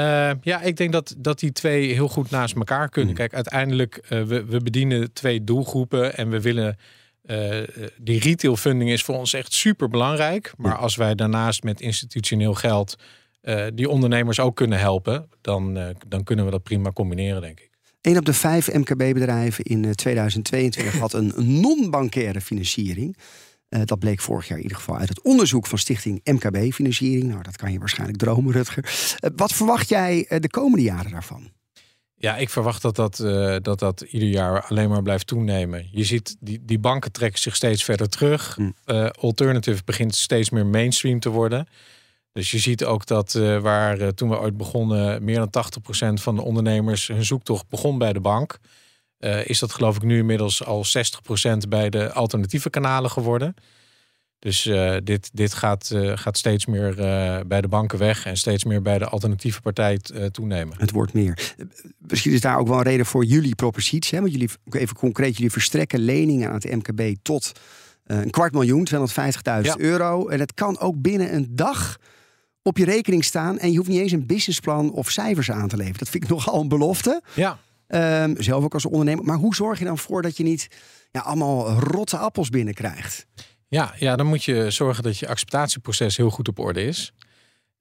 ja, 0.42 0.60
ik 0.60 0.76
denk 0.76 0.92
dat, 0.92 1.14
dat 1.18 1.38
die 1.38 1.52
twee 1.52 1.92
heel 1.92 2.08
goed 2.08 2.30
naast 2.30 2.56
elkaar 2.56 2.88
kunnen. 2.88 3.10
Mm. 3.10 3.16
Kijk, 3.16 3.34
uiteindelijk, 3.34 3.96
uh, 4.02 4.22
we, 4.22 4.44
we 4.44 4.60
bedienen 4.60 5.12
twee 5.12 5.44
doelgroepen 5.44 6.16
en 6.16 6.28
we 6.30 6.40
willen. 6.40 6.76
Uh, 7.24 7.62
die 8.00 8.20
retail 8.20 8.56
funding 8.56 8.90
is 8.90 9.02
voor 9.02 9.14
ons 9.14 9.32
echt 9.32 9.52
super 9.52 9.88
belangrijk. 9.88 10.52
Maar 10.56 10.76
als 10.76 10.96
wij 10.96 11.14
daarnaast 11.14 11.62
met 11.62 11.80
institutioneel 11.80 12.54
geld 12.54 12.96
die 13.74 13.88
ondernemers 13.88 14.40
ook 14.40 14.56
kunnen 14.56 14.78
helpen, 14.78 15.28
dan, 15.40 15.94
dan 16.08 16.24
kunnen 16.24 16.44
we 16.44 16.50
dat 16.50 16.62
prima 16.62 16.92
combineren, 16.92 17.40
denk 17.40 17.60
ik. 17.60 17.67
Een 18.00 18.18
op 18.18 18.24
de 18.24 18.32
vijf 18.32 18.72
MKB-bedrijven 18.72 19.64
in 19.64 19.94
2022 19.94 20.98
had 20.98 21.12
een 21.12 21.32
non-bankaire 21.36 22.40
financiering. 22.40 23.16
Uh, 23.68 23.80
dat 23.84 23.98
bleek 23.98 24.20
vorig 24.20 24.48
jaar 24.48 24.56
in 24.56 24.62
ieder 24.62 24.78
geval 24.78 24.96
uit 24.96 25.08
het 25.08 25.22
onderzoek 25.22 25.66
van 25.66 25.78
Stichting 25.78 26.20
MKB 26.24 26.72
Financiering. 26.72 27.24
Nou, 27.24 27.42
dat 27.42 27.56
kan 27.56 27.72
je 27.72 27.78
waarschijnlijk 27.78 28.18
dromen, 28.18 28.52
Rutger. 28.52 28.84
Uh, 28.84 29.30
wat 29.36 29.52
verwacht 29.52 29.88
jij 29.88 30.26
uh, 30.28 30.38
de 30.40 30.50
komende 30.50 30.84
jaren 30.84 31.10
daarvan? 31.10 31.50
Ja, 32.14 32.36
ik 32.36 32.48
verwacht 32.48 32.82
dat 32.82 32.96
dat, 32.96 33.16
dat 33.64 33.78
dat 33.78 34.00
ieder 34.00 34.28
jaar 34.28 34.62
alleen 34.62 34.88
maar 34.88 35.02
blijft 35.02 35.26
toenemen. 35.26 35.88
Je 35.92 36.04
ziet, 36.04 36.36
die, 36.40 36.64
die 36.64 36.78
banken 36.78 37.12
trekken 37.12 37.40
zich 37.40 37.56
steeds 37.56 37.84
verder 37.84 38.08
terug. 38.08 38.56
Mm. 38.56 38.74
Alternative 39.20 39.82
begint 39.84 40.14
steeds 40.14 40.50
meer 40.50 40.66
mainstream 40.66 41.20
te 41.20 41.28
worden. 41.28 41.68
Dus 42.38 42.50
je 42.50 42.58
ziet 42.58 42.84
ook 42.84 43.06
dat 43.06 43.32
waar 43.62 44.14
toen 44.14 44.28
we 44.28 44.38
ooit 44.38 44.56
begonnen... 44.56 45.24
meer 45.24 45.48
dan 45.50 45.64
80% 46.18 46.22
van 46.22 46.36
de 46.36 46.42
ondernemers 46.42 47.06
hun 47.06 47.24
zoektocht 47.24 47.68
begon 47.68 47.98
bij 47.98 48.12
de 48.12 48.20
bank... 48.20 48.58
Uh, 49.20 49.46
is 49.46 49.58
dat 49.58 49.72
geloof 49.72 49.96
ik 49.96 50.02
nu 50.02 50.18
inmiddels 50.18 50.64
al 50.64 50.84
60% 51.64 51.68
bij 51.68 51.90
de 51.90 52.12
alternatieve 52.12 52.70
kanalen 52.70 53.10
geworden. 53.10 53.54
Dus 54.38 54.62
dit, 55.04 55.30
dit 55.32 55.54
gaat, 55.54 55.94
gaat 56.14 56.38
steeds 56.38 56.66
meer 56.66 56.94
bij 57.46 57.60
de 57.60 57.68
banken 57.68 57.98
weg 57.98 58.26
en 58.26 58.36
steeds 58.36 58.64
meer 58.64 58.82
bij 58.82 58.98
de 58.98 59.08
alternatieve 59.08 59.60
partij 59.60 59.98
toenemen. 60.30 60.76
Het 60.78 60.90
wordt 60.90 61.12
meer. 61.12 61.54
Misschien 61.98 62.32
is 62.32 62.40
daar 62.40 62.58
ook 62.58 62.68
wel 62.68 62.76
een 62.76 62.82
reden 62.82 63.06
voor 63.06 63.24
jullie 63.24 63.54
propositie. 63.54 64.14
Hè? 64.14 64.20
Want 64.20 64.32
jullie, 64.32 64.50
even 64.70 64.96
concreet, 64.96 65.36
jullie 65.36 65.52
verstrekken 65.52 65.98
leningen 65.98 66.48
aan 66.48 66.54
het 66.54 66.74
MKB 66.74 67.16
tot 67.22 67.52
een 68.06 68.30
kwart 68.30 68.52
miljoen, 68.52 68.88
250.000 68.94 69.00
ja. 69.42 69.78
euro. 69.78 70.28
En 70.28 70.40
het 70.40 70.54
kan 70.54 70.78
ook 70.78 71.00
binnen 71.00 71.34
een 71.34 71.46
dag 71.50 71.98
op 72.68 72.78
je 72.78 72.84
rekening 72.84 73.24
staan. 73.24 73.58
En 73.58 73.70
je 73.70 73.76
hoeft 73.76 73.88
niet 73.88 74.00
eens 74.00 74.12
een 74.12 74.26
businessplan 74.26 74.92
of 74.92 75.10
cijfers 75.10 75.50
aan 75.50 75.68
te 75.68 75.76
leveren. 75.76 75.98
Dat 75.98 76.08
vind 76.08 76.24
ik 76.24 76.30
nogal 76.36 76.60
een 76.60 76.68
belofte. 76.68 77.22
Ja. 77.34 77.58
Um, 78.22 78.34
zelf 78.38 78.64
ook 78.64 78.74
als 78.74 78.86
ondernemer. 78.86 79.24
Maar 79.24 79.36
hoe 79.36 79.54
zorg 79.54 79.78
je 79.78 79.84
dan 79.84 79.98
voor 79.98 80.22
dat 80.22 80.36
je 80.36 80.42
niet 80.42 80.68
ja, 81.10 81.20
allemaal 81.20 81.70
rotte 81.70 82.16
appels 82.16 82.48
binnenkrijgt? 82.48 83.26
Ja, 83.68 83.94
ja, 83.98 84.16
dan 84.16 84.26
moet 84.26 84.44
je 84.44 84.70
zorgen 84.70 85.02
dat 85.02 85.18
je 85.18 85.28
acceptatieproces 85.28 86.16
heel 86.16 86.30
goed 86.30 86.48
op 86.48 86.58
orde 86.58 86.84
is. 86.84 87.12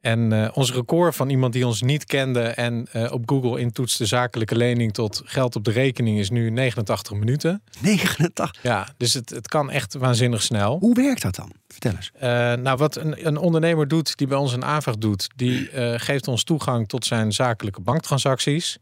En 0.02 0.34
uh, 0.34 0.50
ons 0.54 0.74
record 0.74 1.16
van 1.16 1.30
iemand 1.30 1.54
die 1.54 1.68
ons 1.68 1.82
niet 1.82 2.06
kende 2.06 2.42
en 2.42 2.88
uh, 2.94 3.12
op 3.12 3.30
Google 3.30 3.60
intoetste 3.60 4.06
zakelijke 4.06 4.56
lening 4.56 4.94
tot 4.94 5.22
geld 5.26 5.56
op 5.56 5.64
de 5.64 5.72
rekening 5.72 6.20
is 6.20 6.30
nu 6.30 6.50
89 6.50 7.14
minuten. 7.14 7.62
89? 7.82 8.56
Ja, 8.62 8.88
dus 8.98 9.14
het, 9.14 9.30
het 9.30 9.48
kan 9.48 9.70
echt 9.72 9.94
waanzinnig 9.94 10.42
snel. 10.42 10.78
Hoe 10.80 10.96
werkt 10.96 11.22
dat 11.22 11.36
dan? 11.36 11.52
Vertel 11.68 11.92
eens. 11.92 12.12
Uh, 12.16 12.22
nou, 12.64 12.78
wat 12.78 12.96
een, 12.96 13.28
een, 13.28 13.38
ondernemer 13.38 13.88
doet 13.88 14.18
die 14.18 14.28
bij 14.28 14.38
ons 14.38 14.54
een 14.54 14.66
aanvraag 14.66 14.98
doet, 14.98 15.28
die 15.36 15.70
geeft 16.00 16.28
ons 16.28 16.44
toegang 16.44 16.88
tot 16.88 17.06
zijn 17.06 17.32
zakelijke 17.32 17.82
banktransacties. 17.82 18.78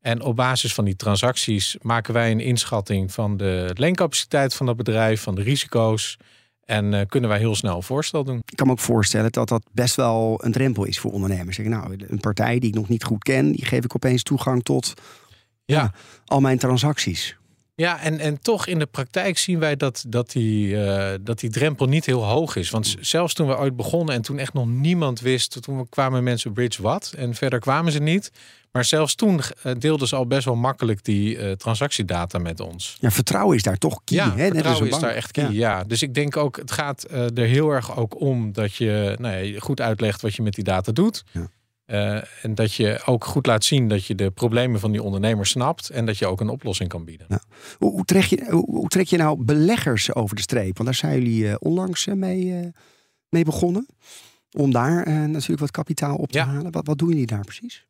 En 0.00 0.22
op 0.22 0.36
basis 0.36 0.74
van 0.74 0.84
die 0.84 0.96
transacties 0.96 1.76
maken 1.80 2.14
wij 2.14 2.30
een 2.30 2.40
inschatting 2.40 3.12
van 3.12 3.36
de 3.36 3.70
leencapaciteit 3.74 4.54
van 4.54 4.66
dat 4.66 4.76
bedrijf, 4.76 5.22
van 5.22 5.34
de 5.34 5.42
risico's. 5.42 6.16
En 6.66 6.92
uh, 6.92 7.00
kunnen 7.08 7.30
wij 7.30 7.38
heel 7.38 7.54
snel 7.54 7.76
een 7.76 7.82
voorstel 7.82 8.24
doen. 8.24 8.42
Ik 8.46 8.56
kan 8.56 8.66
me 8.66 8.72
ook 8.72 8.78
voorstellen 8.78 9.32
dat 9.32 9.48
dat 9.48 9.64
best 9.72 9.94
wel 9.94 10.44
een 10.44 10.52
drempel 10.52 10.84
is 10.84 10.98
voor 10.98 11.12
ondernemers. 11.12 11.56
Zeg, 11.56 11.66
nou, 11.66 11.96
een 12.08 12.20
partij 12.20 12.58
die 12.58 12.68
ik 12.68 12.74
nog 12.74 12.88
niet 12.88 13.04
goed 13.04 13.22
ken, 13.22 13.52
die 13.52 13.64
geef 13.64 13.84
ik 13.84 13.94
opeens 13.94 14.22
toegang 14.22 14.62
tot 14.62 14.94
ja. 15.64 15.80
ja 15.80 15.92
al 16.26 16.40
mijn 16.40 16.58
transacties. 16.58 17.36
Ja, 17.76 18.00
en, 18.00 18.18
en 18.18 18.40
toch 18.40 18.66
in 18.66 18.78
de 18.78 18.86
praktijk 18.86 19.38
zien 19.38 19.58
wij 19.58 19.76
dat, 19.76 20.04
dat, 20.08 20.30
die, 20.30 20.68
uh, 20.68 21.12
dat 21.20 21.40
die 21.40 21.50
drempel 21.50 21.86
niet 21.86 22.06
heel 22.06 22.24
hoog 22.24 22.56
is. 22.56 22.70
Want 22.70 22.96
zelfs 23.00 23.34
toen 23.34 23.48
we 23.48 23.58
ooit 23.58 23.76
begonnen 23.76 24.14
en 24.14 24.22
toen 24.22 24.38
echt 24.38 24.52
nog 24.52 24.66
niemand 24.66 25.20
wist, 25.20 25.62
toen 25.62 25.88
kwamen 25.88 26.24
mensen 26.24 26.52
Bridge 26.52 26.82
wat 26.82 27.14
en 27.16 27.34
verder 27.34 27.58
kwamen 27.58 27.92
ze 27.92 27.98
niet. 27.98 28.30
Maar 28.72 28.84
zelfs 28.84 29.14
toen 29.14 29.40
eh, 29.62 29.72
deelden 29.78 30.08
ze 30.08 30.16
al 30.16 30.26
best 30.26 30.44
wel 30.44 30.56
makkelijk 30.56 31.04
die 31.04 31.36
uh, 31.36 31.52
transactiedata 31.52 32.38
met 32.38 32.60
ons. 32.60 32.96
Ja, 33.00 33.10
vertrouwen 33.10 33.56
is 33.56 33.62
daar 33.62 33.78
toch 33.78 34.00
key. 34.04 34.16
Ja, 34.16 34.34
hè? 34.36 34.48
vertrouwen 34.50 34.88
is 34.88 34.98
daar 34.98 35.14
echt 35.14 35.30
key. 35.30 35.50
Ja. 35.50 35.84
dus 35.84 36.02
ik 36.02 36.14
denk 36.14 36.36
ook, 36.36 36.56
het 36.56 36.72
gaat 36.72 37.06
uh, 37.10 37.38
er 37.38 37.46
heel 37.46 37.70
erg 37.70 37.96
ook 37.96 38.20
om 38.20 38.52
dat 38.52 38.74
je 38.74 39.16
nou 39.20 39.36
ja, 39.36 39.60
goed 39.60 39.80
uitlegt 39.80 40.20
wat 40.20 40.34
je 40.34 40.42
met 40.42 40.54
die 40.54 40.64
data 40.64 40.92
doet. 40.92 41.24
Ja. 41.32 41.48
Uh, 41.86 42.44
en 42.44 42.54
dat 42.54 42.74
je 42.74 43.02
ook 43.04 43.24
goed 43.24 43.46
laat 43.46 43.64
zien 43.64 43.88
dat 43.88 44.06
je 44.06 44.14
de 44.14 44.30
problemen 44.30 44.80
van 44.80 44.92
die 44.92 45.02
ondernemer 45.02 45.46
snapt 45.46 45.90
en 45.90 46.06
dat 46.06 46.18
je 46.18 46.26
ook 46.26 46.40
een 46.40 46.48
oplossing 46.48 46.88
kan 46.88 47.04
bieden. 47.04 47.26
Hoe, 47.78 47.90
hoe, 47.90 48.04
trek 48.04 48.24
je, 48.24 48.46
hoe, 48.50 48.70
hoe, 48.70 48.88
trek 48.88 49.06
je 49.06 49.16
nou 49.16 49.44
beleggers 49.44 50.14
over 50.14 50.36
de 50.36 50.42
streep? 50.42 50.76
Want 50.76 50.84
daar 50.84 50.94
zijn 50.94 51.12
jullie 51.18 51.44
uh, 51.44 51.54
onlangs 51.58 52.06
mee, 52.06 52.72
mee 53.28 53.44
begonnen. 53.44 53.86
Om 54.50 54.72
daar 54.72 55.28
natuurlijk 55.28 55.60
wat 55.60 55.70
kapitaal 55.70 56.16
op 56.16 56.32
te 56.32 56.38
ja. 56.38 56.44
halen. 56.44 56.72
Wat, 56.72 56.86
wat 56.86 56.98
doen 56.98 57.08
jullie 57.08 57.26
daar 57.26 57.44
precies? 57.44 57.86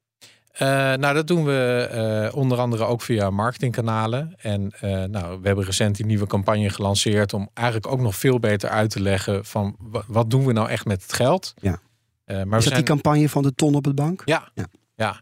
Nou, 0.58 1.14
dat 1.14 1.26
doen 1.26 1.44
we 1.44 2.30
onder 2.34 2.58
andere 2.58 2.84
ook 2.84 3.02
via 3.02 3.30
marketingkanalen. 3.30 4.34
En 4.36 4.72
nou, 5.10 5.40
we 5.40 5.46
hebben 5.46 5.64
recent 5.64 5.96
die 5.96 6.06
nieuwe 6.06 6.26
campagne 6.26 6.70
gelanceerd 6.70 7.32
om 7.32 7.48
eigenlijk 7.54 7.92
ook 7.92 8.00
nog 8.00 8.16
veel 8.16 8.38
beter 8.38 8.68
uit 8.68 8.90
te 8.90 9.00
leggen 9.00 9.44
van 9.44 9.76
wat 10.06 10.30
doen 10.30 10.44
we 10.44 10.52
nou 10.52 10.68
echt 10.68 10.84
met 10.84 11.02
het 11.02 11.12
geld. 11.12 11.54
Ja. 11.60 11.80
Maar 12.26 12.38
Is 12.44 12.48
dat 12.50 12.62
zijn... 12.62 12.74
die 12.74 12.84
campagne 12.84 13.28
van 13.28 13.42
de 13.42 13.54
ton 13.54 13.74
op 13.74 13.84
het 13.84 13.94
bank? 13.94 14.22
Ja, 14.24 14.48
ja. 14.54 14.66
ja. 14.94 15.20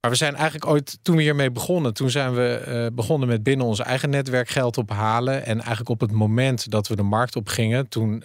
Maar 0.00 0.10
we 0.10 0.16
zijn 0.16 0.34
eigenlijk 0.34 0.66
ooit, 0.66 0.98
toen 1.02 1.16
we 1.16 1.22
hiermee 1.22 1.50
begonnen, 1.50 1.94
toen 1.94 2.10
zijn 2.10 2.34
we 2.34 2.90
begonnen 2.94 3.28
met 3.28 3.42
binnen 3.42 3.66
ons 3.66 3.80
eigen 3.80 4.10
netwerk 4.10 4.48
geld 4.48 4.78
ophalen. 4.78 5.46
En 5.46 5.56
eigenlijk 5.56 5.88
op 5.88 6.00
het 6.00 6.12
moment 6.12 6.70
dat 6.70 6.88
we 6.88 6.96
de 6.96 7.02
markt 7.02 7.36
op 7.36 7.48
gingen, 7.48 7.88
toen, 7.88 8.24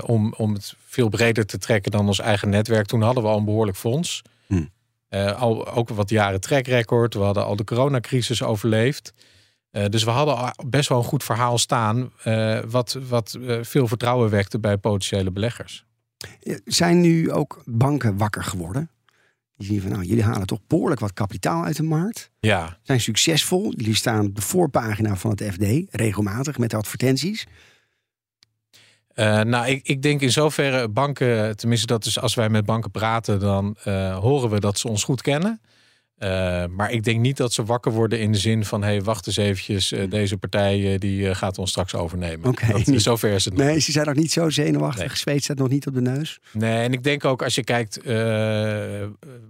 om, 0.00 0.34
om 0.36 0.52
het 0.52 0.74
veel 0.84 1.08
breder 1.08 1.46
te 1.46 1.58
trekken 1.58 1.90
dan 1.90 2.06
ons 2.06 2.18
eigen 2.18 2.48
netwerk, 2.48 2.86
toen 2.86 3.02
hadden 3.02 3.22
we 3.22 3.28
al 3.28 3.38
een 3.38 3.44
behoorlijk 3.44 3.76
fonds. 3.76 4.22
Hm. 4.46 4.64
Uh, 5.10 5.40
al 5.40 5.68
ook 5.68 5.88
wat 5.88 6.10
jaren 6.10 6.40
track 6.40 6.66
record. 6.66 7.14
We 7.14 7.20
hadden 7.20 7.44
al 7.44 7.56
de 7.56 7.64
coronacrisis 7.64 8.42
overleefd. 8.42 9.12
Uh, 9.72 9.84
dus 9.88 10.04
we 10.04 10.10
hadden 10.10 10.54
best 10.66 10.88
wel 10.88 10.98
een 10.98 11.04
goed 11.04 11.24
verhaal 11.24 11.58
staan. 11.58 12.10
Uh, 12.24 12.58
wat 12.66 12.98
wat 13.08 13.38
veel 13.60 13.88
vertrouwen 13.88 14.30
wekte 14.30 14.58
bij 14.58 14.76
potentiële 14.76 15.30
beleggers. 15.30 15.85
Zijn 16.64 17.00
nu 17.00 17.32
ook 17.32 17.62
banken 17.64 18.16
wakker 18.16 18.44
geworden? 18.44 18.90
Die 19.56 19.66
zien 19.66 19.80
van, 19.80 19.90
nou, 19.90 20.04
jullie 20.04 20.22
halen 20.22 20.46
toch 20.46 20.60
behoorlijk 20.66 21.00
wat 21.00 21.12
kapitaal 21.12 21.64
uit 21.64 21.76
de 21.76 21.82
markt. 21.82 22.30
Ja. 22.40 22.78
Zijn 22.82 23.00
succesvol. 23.00 23.72
Jullie 23.76 23.94
staan 23.94 24.26
op 24.26 24.34
de 24.34 24.42
voorpagina 24.42 25.16
van 25.16 25.30
het 25.30 25.42
FD, 25.42 25.64
regelmatig 25.90 26.58
met 26.58 26.74
advertenties. 26.74 27.46
Uh, 29.14 29.40
nou, 29.40 29.66
ik, 29.66 29.86
ik 29.86 30.02
denk 30.02 30.20
in 30.20 30.32
zoverre 30.32 30.88
banken, 30.88 31.56
tenminste 31.56 31.86
dat 31.86 32.04
is 32.04 32.20
als 32.20 32.34
wij 32.34 32.48
met 32.48 32.64
banken 32.64 32.90
praten, 32.90 33.40
dan 33.40 33.76
uh, 33.84 34.18
horen 34.18 34.50
we 34.50 34.60
dat 34.60 34.78
ze 34.78 34.88
ons 34.88 35.04
goed 35.04 35.22
kennen. 35.22 35.60
Uh, 36.18 36.64
maar 36.70 36.92
ik 36.92 37.04
denk 37.04 37.20
niet 37.20 37.36
dat 37.36 37.52
ze 37.52 37.64
wakker 37.64 37.92
worden 37.92 38.20
in 38.20 38.32
de 38.32 38.38
zin 38.38 38.64
van... 38.64 38.82
hé, 38.82 38.88
hey, 38.88 39.02
wacht 39.02 39.26
eens 39.26 39.36
eventjes, 39.36 39.92
uh, 39.92 40.10
deze 40.10 40.36
partij 40.36 40.78
uh, 40.78 40.98
die 40.98 41.34
gaat 41.34 41.58
ons 41.58 41.70
straks 41.70 41.94
overnemen. 41.94 42.48
Okay, 42.48 42.72
dat, 42.72 42.86
niet. 42.86 43.02
zover 43.12 43.30
is 43.30 43.44
het 43.44 43.54
nog. 43.54 43.66
Nee, 43.66 43.78
ze 43.78 43.92
zijn 43.92 44.06
nog 44.06 44.14
niet 44.14 44.32
zo 44.32 44.50
zenuwachtig. 44.50 45.24
Nee. 45.24 45.40
Staat 45.40 45.58
nog 45.58 45.68
niet 45.68 45.86
op 45.86 45.94
de 45.94 46.00
neus. 46.00 46.40
Nee, 46.52 46.82
en 46.82 46.92
ik 46.92 47.02
denk 47.04 47.24
ook 47.24 47.42
als 47.42 47.54
je 47.54 47.64
kijkt 47.64 48.00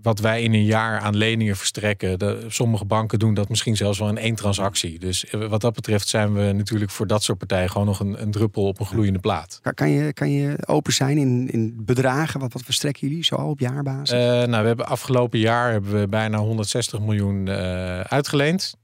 wat 0.07 0.19
wij 0.19 0.43
in 0.43 0.55
een 0.55 0.65
jaar 0.65 1.01
aan 1.01 1.17
leningen 1.17 1.57
verstrekken... 1.57 2.19
De, 2.19 2.45
sommige 2.49 2.85
banken 2.85 3.19
doen 3.19 3.35
dat 3.35 3.49
misschien 3.49 3.77
zelfs 3.77 3.99
wel 3.99 4.09
in 4.09 4.19
één 4.19 4.35
transactie. 4.35 4.99
Dus 4.99 5.25
wat 5.31 5.61
dat 5.61 5.75
betreft 5.75 6.09
zijn 6.09 6.35
we 6.35 6.53
natuurlijk 6.53 6.91
voor 6.91 7.07
dat 7.07 7.23
soort 7.23 7.39
partijen... 7.39 7.71
gewoon 7.71 7.87
nog 7.87 8.01
een, 8.01 8.23
een 8.23 8.31
druppel 8.31 8.67
op 8.67 8.81
een 8.81 8.87
gloeiende 8.87 9.19
plaat. 9.19 9.61
Kan 9.75 9.91
je, 9.91 10.13
kan 10.13 10.31
je 10.31 10.59
open 10.67 10.93
zijn 10.93 11.19
in, 11.19 11.49
in 11.53 11.75
bedragen? 11.77 12.41
Wat, 12.41 12.53
wat 12.53 12.63
verstrekken 12.63 13.09
jullie 13.09 13.25
zo 13.25 13.35
al 13.35 13.51
op 13.51 13.61
jaarbasis? 13.61 14.11
nou, 14.47 14.63
we 14.63 14.67
hebben 14.69 14.87
afgelopen 14.87 15.39
jaar 15.39 15.73
hebben 15.73 16.01
we 16.01 16.09
bijna 16.09 16.39
160 16.39 17.01
miljoen 17.01 17.47
uh, 17.47 18.01
uitgeleend. 18.01 18.77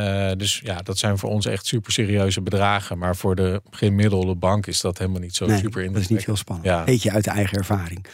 Uh, 0.00 0.30
dus 0.36 0.60
ja, 0.64 0.78
dat 0.82 0.98
zijn 0.98 1.18
voor 1.18 1.30
ons 1.30 1.46
echt 1.46 1.66
super 1.66 1.92
serieuze 1.92 2.40
bedragen. 2.40 2.98
Maar 2.98 3.16
voor 3.16 3.34
de 3.34 3.62
gemiddelde 3.70 4.34
bank 4.34 4.66
is 4.66 4.80
dat 4.80 4.98
helemaal 4.98 5.20
niet 5.20 5.34
zo 5.34 5.46
nee, 5.46 5.58
super 5.58 5.92
Dat 5.92 6.02
is 6.02 6.08
niet 6.08 6.24
heel 6.24 6.36
spannend. 6.36 6.68
Ja. 6.68 6.84
Weet 6.84 7.02
je 7.02 7.10
uit 7.10 7.24
de 7.24 7.30
eigen 7.30 7.58
ervaring. 7.58 8.06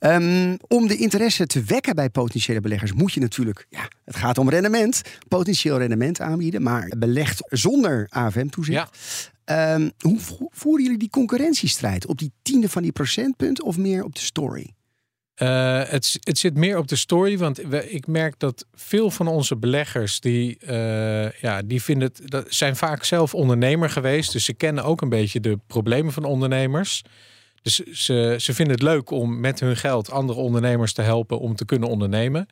Um, 0.00 0.56
om 0.68 0.88
de 0.88 0.96
interesse 0.96 1.46
te 1.46 1.62
wekken 1.62 1.94
bij 1.94 2.10
potentiële 2.10 2.60
beleggers 2.60 2.92
moet 2.92 3.12
je 3.12 3.20
natuurlijk, 3.20 3.66
ja, 3.70 3.88
het 4.04 4.16
gaat 4.16 4.38
om 4.38 4.48
rendement, 4.48 5.02
potentieel 5.28 5.78
rendement 5.78 6.20
aanbieden, 6.20 6.62
maar 6.62 6.92
belegd 6.98 7.42
zonder 7.48 8.06
AFM-toezicht. 8.08 9.30
Ja. 9.44 9.74
Um, 9.74 9.92
hoe 9.98 10.48
voeren 10.50 10.82
jullie 10.82 10.98
die 10.98 11.10
concurrentiestrijd? 11.10 12.06
Op 12.06 12.18
die 12.18 12.32
tiende 12.42 12.68
van 12.68 12.82
die 12.82 12.92
procentpunt 12.92 13.62
of 13.62 13.76
meer 13.76 14.04
op 14.04 14.14
de 14.14 14.20
story? 14.20 14.74
Uh, 15.42 15.82
het, 15.84 16.18
het 16.20 16.38
zit 16.38 16.56
meer 16.56 16.78
op 16.78 16.88
de 16.88 16.96
story, 16.96 17.38
want 17.38 17.72
ik 17.92 18.06
merk 18.06 18.38
dat 18.38 18.66
veel 18.74 19.10
van 19.10 19.26
onze 19.26 19.56
beleggers 19.56 20.20
die, 20.20 20.58
uh, 20.66 21.30
ja, 21.30 21.62
die 21.62 21.82
vinden 21.82 22.08
het, 22.08 22.30
dat 22.30 22.46
zijn 22.48 22.76
vaak 22.76 23.04
zelf 23.04 23.34
ondernemer 23.34 23.90
geweest, 23.90 24.32
dus 24.32 24.44
ze 24.44 24.52
kennen 24.52 24.84
ook 24.84 25.00
een 25.00 25.08
beetje 25.08 25.40
de 25.40 25.58
problemen 25.66 26.12
van 26.12 26.24
ondernemers. 26.24 27.02
Dus 27.62 27.76
ze, 27.78 28.36
ze 28.38 28.54
vinden 28.54 28.74
het 28.74 28.82
leuk 28.82 29.10
om 29.10 29.40
met 29.40 29.60
hun 29.60 29.76
geld 29.76 30.10
andere 30.10 30.38
ondernemers 30.38 30.92
te 30.92 31.02
helpen 31.02 31.38
om 31.38 31.56
te 31.56 31.64
kunnen 31.64 31.88
ondernemen. 31.88 32.46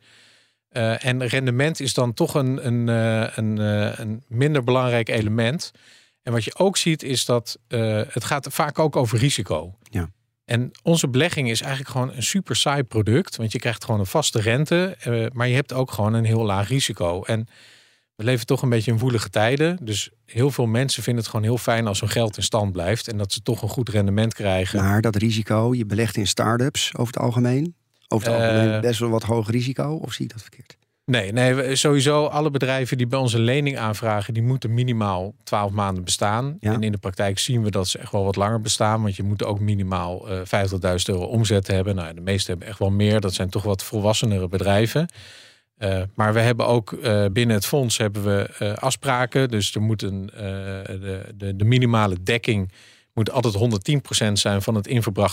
Uh, 0.72 1.04
en 1.04 1.26
rendement 1.26 1.80
is 1.80 1.94
dan 1.94 2.14
toch 2.14 2.34
een, 2.34 2.66
een, 2.66 2.88
een, 3.38 3.58
een 4.00 4.22
minder 4.28 4.64
belangrijk 4.64 5.08
element. 5.08 5.70
En 6.22 6.32
wat 6.32 6.44
je 6.44 6.58
ook 6.58 6.76
ziet 6.76 7.02
is 7.02 7.24
dat 7.24 7.58
het 8.08 8.24
gaat 8.24 8.46
vaak 8.50 8.78
ook 8.78 8.96
over 8.96 9.18
risico. 9.18 9.74
Ja. 9.90 10.10
En 10.50 10.70
onze 10.82 11.08
belegging 11.08 11.50
is 11.50 11.60
eigenlijk 11.60 11.90
gewoon 11.90 12.12
een 12.12 12.22
super 12.22 12.56
saai 12.56 12.82
product. 12.82 13.36
Want 13.36 13.52
je 13.52 13.58
krijgt 13.58 13.84
gewoon 13.84 14.00
een 14.00 14.06
vaste 14.06 14.40
rente. 14.40 14.96
Uh, 15.06 15.26
maar 15.32 15.48
je 15.48 15.54
hebt 15.54 15.72
ook 15.72 15.90
gewoon 15.90 16.14
een 16.14 16.24
heel 16.24 16.44
laag 16.44 16.68
risico. 16.68 17.22
En 17.22 17.48
we 18.16 18.24
leven 18.24 18.46
toch 18.46 18.62
een 18.62 18.68
beetje 18.68 18.90
in 18.90 18.98
woelige 18.98 19.30
tijden. 19.30 19.78
Dus 19.82 20.10
heel 20.26 20.50
veel 20.50 20.66
mensen 20.66 21.02
vinden 21.02 21.22
het 21.22 21.32
gewoon 21.32 21.46
heel 21.46 21.58
fijn 21.58 21.86
als 21.86 22.00
hun 22.00 22.08
geld 22.08 22.36
in 22.36 22.42
stand 22.42 22.72
blijft. 22.72 23.08
En 23.08 23.16
dat 23.16 23.32
ze 23.32 23.42
toch 23.42 23.62
een 23.62 23.68
goed 23.68 23.88
rendement 23.88 24.34
krijgen. 24.34 24.82
Maar 24.82 25.00
dat 25.00 25.16
risico, 25.16 25.74
je 25.74 25.86
belegt 25.86 26.16
in 26.16 26.26
start-ups 26.26 26.90
over 26.96 27.14
het 27.14 27.22
algemeen. 27.22 27.74
Over 28.08 28.32
het 28.32 28.40
uh, 28.40 28.48
algemeen 28.48 28.80
best 28.80 29.00
wel 29.00 29.10
wat 29.10 29.22
hoog 29.22 29.50
risico. 29.50 29.94
Of 29.94 30.12
zie 30.12 30.24
ik 30.24 30.32
dat 30.32 30.42
verkeerd? 30.42 30.76
Nee, 31.04 31.32
nee, 31.32 31.76
sowieso 31.76 32.26
alle 32.26 32.50
bedrijven 32.50 32.96
die 32.96 33.06
bij 33.06 33.18
ons 33.18 33.32
een 33.32 33.40
lening 33.40 33.78
aanvragen, 33.78 34.34
die 34.34 34.42
moeten 34.42 34.74
minimaal 34.74 35.34
12 35.42 35.70
maanden 35.70 36.04
bestaan. 36.04 36.56
Ja. 36.60 36.72
En 36.72 36.82
in 36.82 36.92
de 36.92 36.98
praktijk 36.98 37.38
zien 37.38 37.62
we 37.62 37.70
dat 37.70 37.88
ze 37.88 37.98
echt 37.98 38.12
wel 38.12 38.24
wat 38.24 38.36
langer 38.36 38.60
bestaan. 38.60 39.02
Want 39.02 39.16
je 39.16 39.22
moet 39.22 39.44
ook 39.44 39.60
minimaal 39.60 40.30
uh, 40.30 40.38
50.000 40.38 40.44
euro 41.04 41.24
omzet 41.24 41.66
hebben. 41.66 41.94
Nou, 41.94 42.14
de 42.14 42.20
meeste 42.20 42.50
hebben 42.50 42.68
echt 42.68 42.78
wel 42.78 42.90
meer. 42.90 43.20
Dat 43.20 43.34
zijn 43.34 43.50
toch 43.50 43.62
wat 43.62 43.84
volwassenere 43.84 44.48
bedrijven. 44.48 45.08
Uh, 45.78 46.02
maar 46.14 46.32
we 46.32 46.40
hebben 46.40 46.66
ook 46.66 46.92
uh, 46.92 47.24
binnen 47.32 47.56
het 47.56 47.66
fonds 47.66 47.98
hebben 47.98 48.24
we 48.24 48.76
afspraken. 48.78 49.48
Dus 49.48 49.74
er 49.74 49.82
moet 49.82 50.02
een, 50.02 50.30
de, 50.34 51.32
de, 51.34 51.56
de 51.56 51.64
minimale 51.64 52.22
dekking 52.22 52.72
moet 53.14 53.30
altijd 53.30 53.54
110% 54.28 54.32
zijn 54.32 54.62
van 54.62 54.74
het 54.74 54.86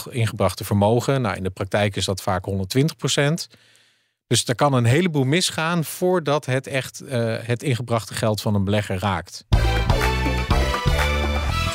ingebrachte 0.10 0.63
vermogen. 0.63 1.21
Nou, 1.21 1.36
in 1.36 1.43
de 1.43 1.49
praktijk 1.49 1.95
is 1.95 2.06
dat 2.06 2.21
vaak 2.21 2.45
120%. 2.49 2.53
Dus 4.28 4.46
er 4.46 4.56
kan 4.56 4.74
een 4.74 4.86
heleboel 4.86 5.24
misgaan 5.24 5.84
voordat 5.84 6.46
het 6.46 6.68
echt 6.68 7.02
uh, 7.04 7.36
het 7.42 7.63
ingebrachte 7.63 8.13
geld 8.13 8.42
van 8.42 8.56
een 8.56 8.63
belegger 8.63 9.00
raakt. 9.00 9.46
Het 9.50 9.63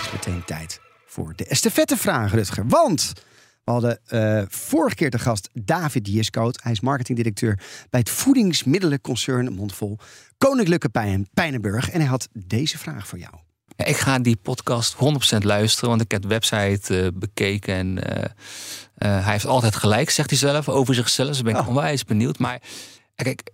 is 0.01 0.12
meteen 0.12 0.45
tijd 0.45 0.81
voor 1.07 1.33
de 1.37 1.47
estafettevraag, 1.47 2.33
Rutger. 2.33 2.67
Want 2.67 3.12
we 3.65 3.73
hadden 3.73 4.01
uh, 4.09 4.43
vorige 4.49 4.95
keer 4.95 5.11
de 5.11 5.19
gast 5.19 5.49
David 5.53 6.05
Diescoot. 6.05 6.62
Hij 6.62 6.73
is 6.73 6.81
marketingdirecteur 6.81 7.59
bij 7.91 8.01
het 8.01 8.11
voedingsmiddelenconcern 8.11 9.53
Mondvol 9.53 9.99
Koninklijke 10.38 10.88
Pijn, 10.88 11.29
Pijnenburg. 11.35 11.91
En 11.91 12.01
hij 12.01 12.09
had 12.09 12.29
deze 12.33 12.79
vraag 12.79 13.07
voor 13.07 13.19
jou. 13.19 13.35
Ja, 13.77 13.85
ik 13.85 13.97
ga 13.97 14.19
die 14.19 14.37
podcast 14.37 14.95
100% 14.95 14.99
luisteren, 15.38 15.88
want 15.88 16.01
ik 16.01 16.11
heb 16.11 16.23
de 16.23 16.29
website 16.29 16.95
uh, 16.95 17.07
bekeken 17.15 17.75
en 17.75 17.99
hij 19.09 19.33
heeft 19.33 19.47
altijd 19.47 19.77
gelijk, 19.77 20.11
zegt 20.11 20.31
hij 20.31 20.38
zelf, 20.38 20.69
over 20.69 20.95
zichzelf. 20.95 21.29
Dus 21.29 21.43
ben 21.43 21.55
ik 21.55 21.61
oh. 21.61 21.69
onwijs 21.69 22.05
benieuwd. 22.05 22.38
Maar 22.38 22.61
kijk, 23.15 23.51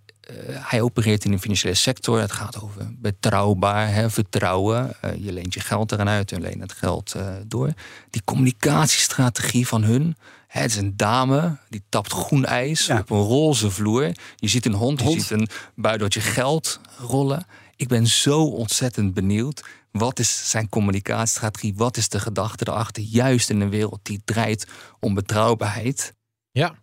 hij 0.50 0.80
opereert 0.80 1.24
in 1.24 1.30
de 1.30 1.38
financiële 1.38 1.74
sector. 1.74 2.20
Het 2.20 2.32
gaat 2.32 2.60
over 2.62 2.86
betrouwbaar, 2.98 3.92
hè, 3.92 4.10
vertrouwen. 4.10 4.96
je 5.18 5.32
leent 5.32 5.54
je 5.54 5.60
geld 5.60 5.92
eraan 5.92 6.08
uit 6.08 6.32
en 6.32 6.40
leent 6.40 6.60
het 6.60 6.72
geld 6.72 7.14
door. 7.46 7.72
Die 8.10 8.22
communicatiestrategie 8.24 9.66
van 9.66 9.82
hun. 9.82 10.16
Hè, 10.46 10.60
het 10.60 10.70
is 10.70 10.76
een 10.76 10.96
dame 10.96 11.56
die 11.68 11.82
tapt 11.88 12.12
groen 12.12 12.44
ijs 12.44 12.86
ja. 12.86 12.98
op 12.98 13.10
een 13.10 13.22
roze 13.22 13.70
vloer. 13.70 14.12
Je 14.36 14.48
ziet 14.48 14.66
een 14.66 14.72
hond, 14.72 15.00
hond. 15.00 15.14
je 15.14 15.20
ziet 15.20 15.30
een 15.30 15.48
buideltje 15.74 16.20
geld 16.20 16.80
rollen. 16.98 17.46
Ik 17.76 17.88
ben 17.88 18.06
zo 18.06 18.44
ontzettend 18.44 19.14
benieuwd. 19.14 19.64
Wat 19.90 20.18
is 20.18 20.50
zijn 20.50 20.68
communicatiestrategie? 20.68 21.74
Wat 21.76 21.96
is 21.96 22.08
de 22.08 22.20
gedachte 22.20 22.64
erachter? 22.68 23.02
Juist 23.02 23.50
in 23.50 23.60
een 23.60 23.70
wereld 23.70 24.00
die 24.02 24.20
draait 24.24 24.66
om 25.00 25.14
betrouwbaarheid. 25.14 26.14
Ja, 26.50 26.74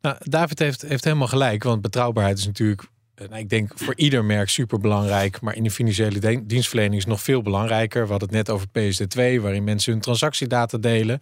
nou, 0.00 0.16
David 0.20 0.58
heeft, 0.58 0.82
heeft 0.82 1.04
helemaal 1.04 1.28
gelijk. 1.28 1.62
Want 1.62 1.82
betrouwbaarheid 1.82 2.38
is 2.38 2.46
natuurlijk, 2.46 2.82
nou, 3.14 3.36
ik 3.36 3.48
denk 3.48 3.72
voor 3.74 3.94
ieder 3.96 4.24
merk 4.24 4.48
super 4.48 4.78
belangrijk. 4.78 5.40
Maar 5.40 5.54
in 5.56 5.62
de 5.62 5.70
financiële 5.70 6.46
dienstverlening 6.46 7.00
is 7.00 7.06
nog 7.06 7.22
veel 7.22 7.42
belangrijker. 7.42 8.02
We 8.02 8.10
hadden 8.10 8.28
het 8.28 8.36
net 8.36 8.50
over 8.50 8.66
PSD2, 8.68 9.42
waarin 9.42 9.64
mensen 9.64 9.92
hun 9.92 10.00
transactiedata 10.00 10.78
delen. 10.78 11.20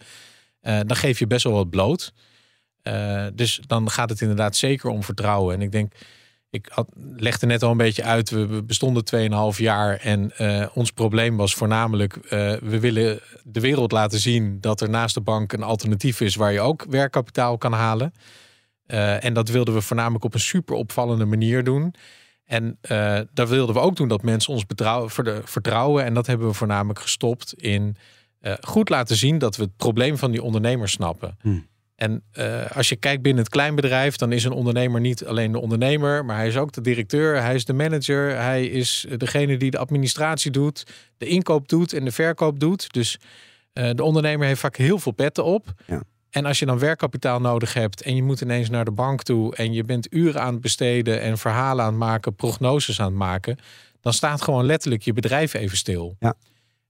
Uh, 0.63 0.81
dan 0.87 0.97
geef 0.97 1.19
je 1.19 1.27
best 1.27 1.45
wel 1.45 1.53
wat 1.53 1.71
bloot. 1.71 2.13
Uh, 2.83 3.27
dus 3.35 3.61
dan 3.67 3.91
gaat 3.91 4.11
het 4.11 4.21
inderdaad 4.21 4.57
zeker 4.57 4.91
om 4.91 5.03
vertrouwen. 5.03 5.55
En 5.55 5.63
ik 5.63 5.73
denk 5.73 5.93
ik 6.57 6.69
had, 6.73 6.89
legde 7.17 7.47
net 7.47 7.63
al 7.63 7.71
een 7.71 7.77
beetje 7.77 8.03
uit, 8.03 8.31
we 8.31 8.63
bestonden 8.63 9.53
2,5 9.55 9.59
jaar 9.59 9.97
en 9.97 10.33
uh, 10.41 10.67
ons 10.75 10.91
probleem 10.91 11.37
was 11.37 11.55
voornamelijk, 11.55 12.17
uh, 12.17 12.31
we 12.55 12.81
willen 12.81 13.21
de 13.45 13.61
wereld 13.61 13.93
laten 13.93 14.19
zien 14.19 14.61
dat 14.61 14.81
er 14.81 14.91
naast 14.91 15.15
de 15.15 15.21
bank 15.21 15.53
een 15.53 15.63
alternatief 15.63 16.21
is 16.21 16.35
waar 16.35 16.53
je 16.53 16.61
ook 16.61 16.87
werkkapitaal 16.89 17.59
kan 17.59 17.73
halen. 17.73 18.13
Uh, 18.87 19.25
en 19.25 19.35
dat 19.35 19.49
wilden 19.49 19.75
we 19.75 19.81
voornamelijk 19.81 20.25
op 20.25 20.35
een 20.35 20.41
super 20.41 20.75
opvallende 20.75 21.25
manier 21.25 21.65
doen. 21.65 21.95
En 22.45 22.79
daar 23.33 23.49
wilden 23.49 23.75
we 23.75 23.81
ook 23.81 23.97
doen 23.97 24.09
dat 24.09 24.23
mensen 24.23 24.53
ons 24.53 24.65
vertrouwen. 25.45 26.05
En 26.05 26.15
dat 26.15 26.27
hebben 26.27 26.47
we 26.47 26.53
voornamelijk 26.53 26.99
gestopt 27.01 27.55
in 27.55 27.97
goed 28.61 28.89
laten 28.89 29.17
zien 29.17 29.39
dat 29.39 29.57
we 29.57 29.63
het 29.63 29.77
probleem 29.77 30.19
van 30.19 30.31
die 30.31 30.43
ondernemers 30.43 30.93
snappen. 30.93 31.37
Hmm. 31.41 31.67
En 31.97 32.23
uh, 32.39 32.71
als 32.71 32.89
je 32.89 32.97
kijkt 32.97 33.23
binnen 33.23 33.43
het 33.43 33.53
kleinbedrijf, 33.53 34.17
dan 34.17 34.33
is 34.33 34.45
een 34.45 34.53
ondernemer 34.53 35.01
niet 35.01 35.27
alleen 35.27 35.53
de 35.53 35.61
ondernemer, 35.61 36.25
maar 36.25 36.37
hij 36.37 36.47
is 36.47 36.57
ook 36.57 36.73
de 36.73 36.81
directeur, 36.81 37.43
hij 37.43 37.55
is 37.55 37.65
de 37.65 37.73
manager, 37.73 38.37
hij 38.41 38.67
is 38.67 39.07
degene 39.17 39.57
die 39.57 39.71
de 39.71 39.79
administratie 39.79 40.51
doet, 40.51 40.87
de 41.19 41.27
inkoop 41.27 41.69
doet 41.69 41.93
en 41.93 42.05
de 42.05 42.13
verkoop 42.13 42.61
doet. 42.61 42.93
Dus 42.93 43.19
uh, 43.75 43.91
de 43.95 44.03
ondernemer 44.03 44.47
heeft 44.47 44.61
vaak 44.61 44.77
heel 44.77 44.99
veel 44.99 45.13
petten 45.13 45.45
op. 45.45 45.73
Ja. 45.87 46.03
En 46.31 46.45
als 46.45 46.59
je 46.59 46.67
dan 46.67 46.79
werkkapitaal 46.79 47.41
nodig 47.41 47.73
hebt 47.73 48.03
en 48.03 48.17
je 48.17 48.23
moet 48.23 48.41
ineens 48.41 48.71
naar 48.71 48.85
de 48.85 48.91
bank 48.91 49.23
toe 49.23 49.57
en 49.57 49.73
je 49.73 49.85
bent 49.85 50.15
uren 50.15 50.41
aan 50.41 50.53
het 50.53 50.63
besteden 50.63 51.21
en 51.21 51.39
verhalen 51.39 51.85
aan 51.85 51.91
het 51.91 52.01
maken, 52.01 52.35
prognoses 52.35 53.01
aan 53.01 53.07
het 53.07 53.17
maken, 53.17 53.59
dan 54.01 54.13
staat 54.13 54.43
gewoon 54.43 54.67
letterlijk 54.67 55.03
je 55.03 55.13
bedrijf 55.13 55.55
even 55.55 55.77
stil. 55.77 56.17
Ja. 56.19 56.35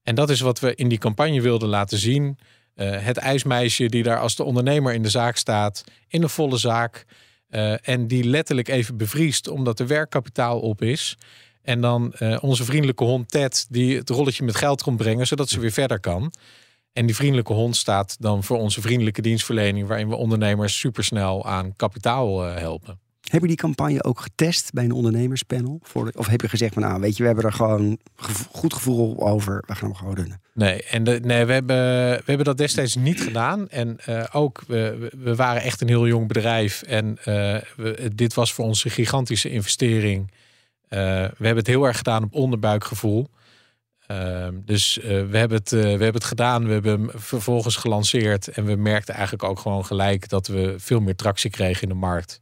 En 0.03 0.15
dat 0.15 0.29
is 0.29 0.39
wat 0.39 0.59
we 0.59 0.75
in 0.75 0.87
die 0.87 0.97
campagne 0.97 1.41
wilden 1.41 1.69
laten 1.69 1.97
zien. 1.97 2.37
Uh, 2.77 2.97
het 2.99 3.17
ijsmeisje 3.17 3.85
die 3.85 4.03
daar 4.03 4.19
als 4.19 4.35
de 4.35 4.43
ondernemer 4.43 4.93
in 4.93 5.03
de 5.03 5.09
zaak 5.09 5.37
staat, 5.37 5.83
in 6.07 6.23
een 6.23 6.29
volle 6.29 6.57
zaak. 6.57 7.05
eh, 7.49 7.87
en 7.87 8.07
die 8.07 8.23
letterlijk 8.23 8.67
even 8.67 8.97
bevriest 8.97 9.47
omdat 9.47 9.79
er 9.79 9.87
werkkapitaal 9.87 10.59
op 10.59 10.81
is. 10.81 11.17
En 11.61 11.81
dan 11.81 12.13
eh, 12.13 12.37
onze 12.41 12.63
vriendelijke 12.65 13.03
hond 13.03 13.31
Ted 13.31 13.67
die 13.69 13.97
het 13.97 14.09
rolletje 14.09 14.43
met 14.43 14.55
geld 14.55 14.83
komt 14.83 14.97
brengen 14.97 15.27
zodat 15.27 15.49
ze 15.49 15.59
weer 15.59 15.71
verder 15.71 15.99
kan. 15.99 16.31
En 16.93 17.05
die 17.05 17.15
vriendelijke 17.15 17.53
hond 17.53 17.75
staat 17.75 18.15
dan 18.19 18.43
voor 18.43 18.57
onze 18.57 18.81
vriendelijke 18.81 19.21
dienstverlening, 19.21 19.87
waarin 19.87 20.09
we 20.09 20.15
ondernemers 20.15 20.79
supersnel 20.79 21.45
aan 21.45 21.75
kapitaal 21.75 22.45
eh, 22.45 22.55
helpen. 22.55 23.06
Heb 23.27 23.41
je 23.41 23.47
die 23.47 23.55
campagne 23.57 24.03
ook 24.03 24.19
getest 24.19 24.73
bij 24.73 24.83
een 24.83 24.91
ondernemerspanel? 24.91 25.81
Of 26.15 26.27
heb 26.27 26.41
je 26.41 26.49
gezegd 26.49 26.73
van 26.73 26.83
nou, 26.83 27.01
weet 27.01 27.15
je, 27.17 27.21
we 27.21 27.27
hebben 27.27 27.45
er 27.45 27.53
gewoon 27.53 27.97
goed 28.51 28.73
gevoel 28.73 29.27
over. 29.27 29.63
We 29.67 29.75
gaan 29.75 29.87
hem 29.89 29.97
gewoon 29.97 30.15
runnen. 30.15 30.41
Nee, 30.53 30.83
en 30.83 31.03
de, 31.03 31.19
nee 31.23 31.45
we, 31.45 31.53
hebben, 31.53 31.77
we 32.17 32.23
hebben 32.25 32.45
dat 32.45 32.57
destijds 32.57 32.95
niet 32.95 33.21
gedaan. 33.21 33.69
En 33.69 33.97
eh, 33.99 34.23
ook, 34.31 34.63
we, 34.67 35.09
we- 35.17 35.35
waren 35.35 35.61
echt 35.61 35.81
een 35.81 35.87
heel 35.87 36.07
jong 36.07 36.27
bedrijf. 36.27 36.81
En 36.81 37.17
eh, 37.23 37.55
dit 38.15 38.33
was 38.33 38.53
voor 38.53 38.65
ons 38.65 38.85
een 38.85 38.91
gigantische 38.91 39.49
investering. 39.49 40.31
Eh, 40.87 40.99
we 41.37 41.45
hebben 41.45 41.55
het 41.57 41.67
heel 41.67 41.85
erg 41.85 41.97
gedaan 41.97 42.23
op 42.23 42.33
onderbuikgevoel. 42.33 43.27
Ehm, 44.07 44.53
dus 44.65 44.99
we, 45.03 45.37
hebben 45.37 45.57
het, 45.57 45.69
we 45.69 45.77
hebben 45.77 46.13
het 46.13 46.23
gedaan. 46.23 46.65
We 46.65 46.73
hebben 46.73 46.91
hem 46.91 47.09
vervolgens 47.13 47.75
gelanceerd. 47.75 48.47
En 48.47 48.65
we 48.65 48.75
merkten 48.75 49.13
eigenlijk 49.13 49.43
ook 49.43 49.59
gewoon 49.59 49.85
gelijk 49.85 50.29
dat 50.29 50.47
we 50.47 50.75
veel 50.77 50.99
meer 50.99 51.15
tractie 51.15 51.49
kregen 51.49 51.81
in 51.83 51.89
de 51.89 51.95
markt. 51.95 52.41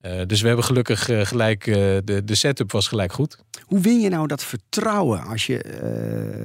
Eh, 0.00 0.20
dus 0.26 0.40
we 0.40 0.46
hebben 0.46 0.64
gelukkig 0.64 1.08
eh, 1.08 1.20
gelijk, 1.20 1.66
eh, 1.66 1.74
de, 2.04 2.22
de 2.24 2.34
setup 2.34 2.72
was 2.72 2.88
gelijk 2.88 3.12
goed. 3.12 3.38
Hoe 3.64 3.80
win 3.80 4.00
je 4.00 4.08
nou 4.08 4.26
dat 4.26 4.44
vertrouwen 4.44 5.22
als 5.22 5.46
je 5.46 5.64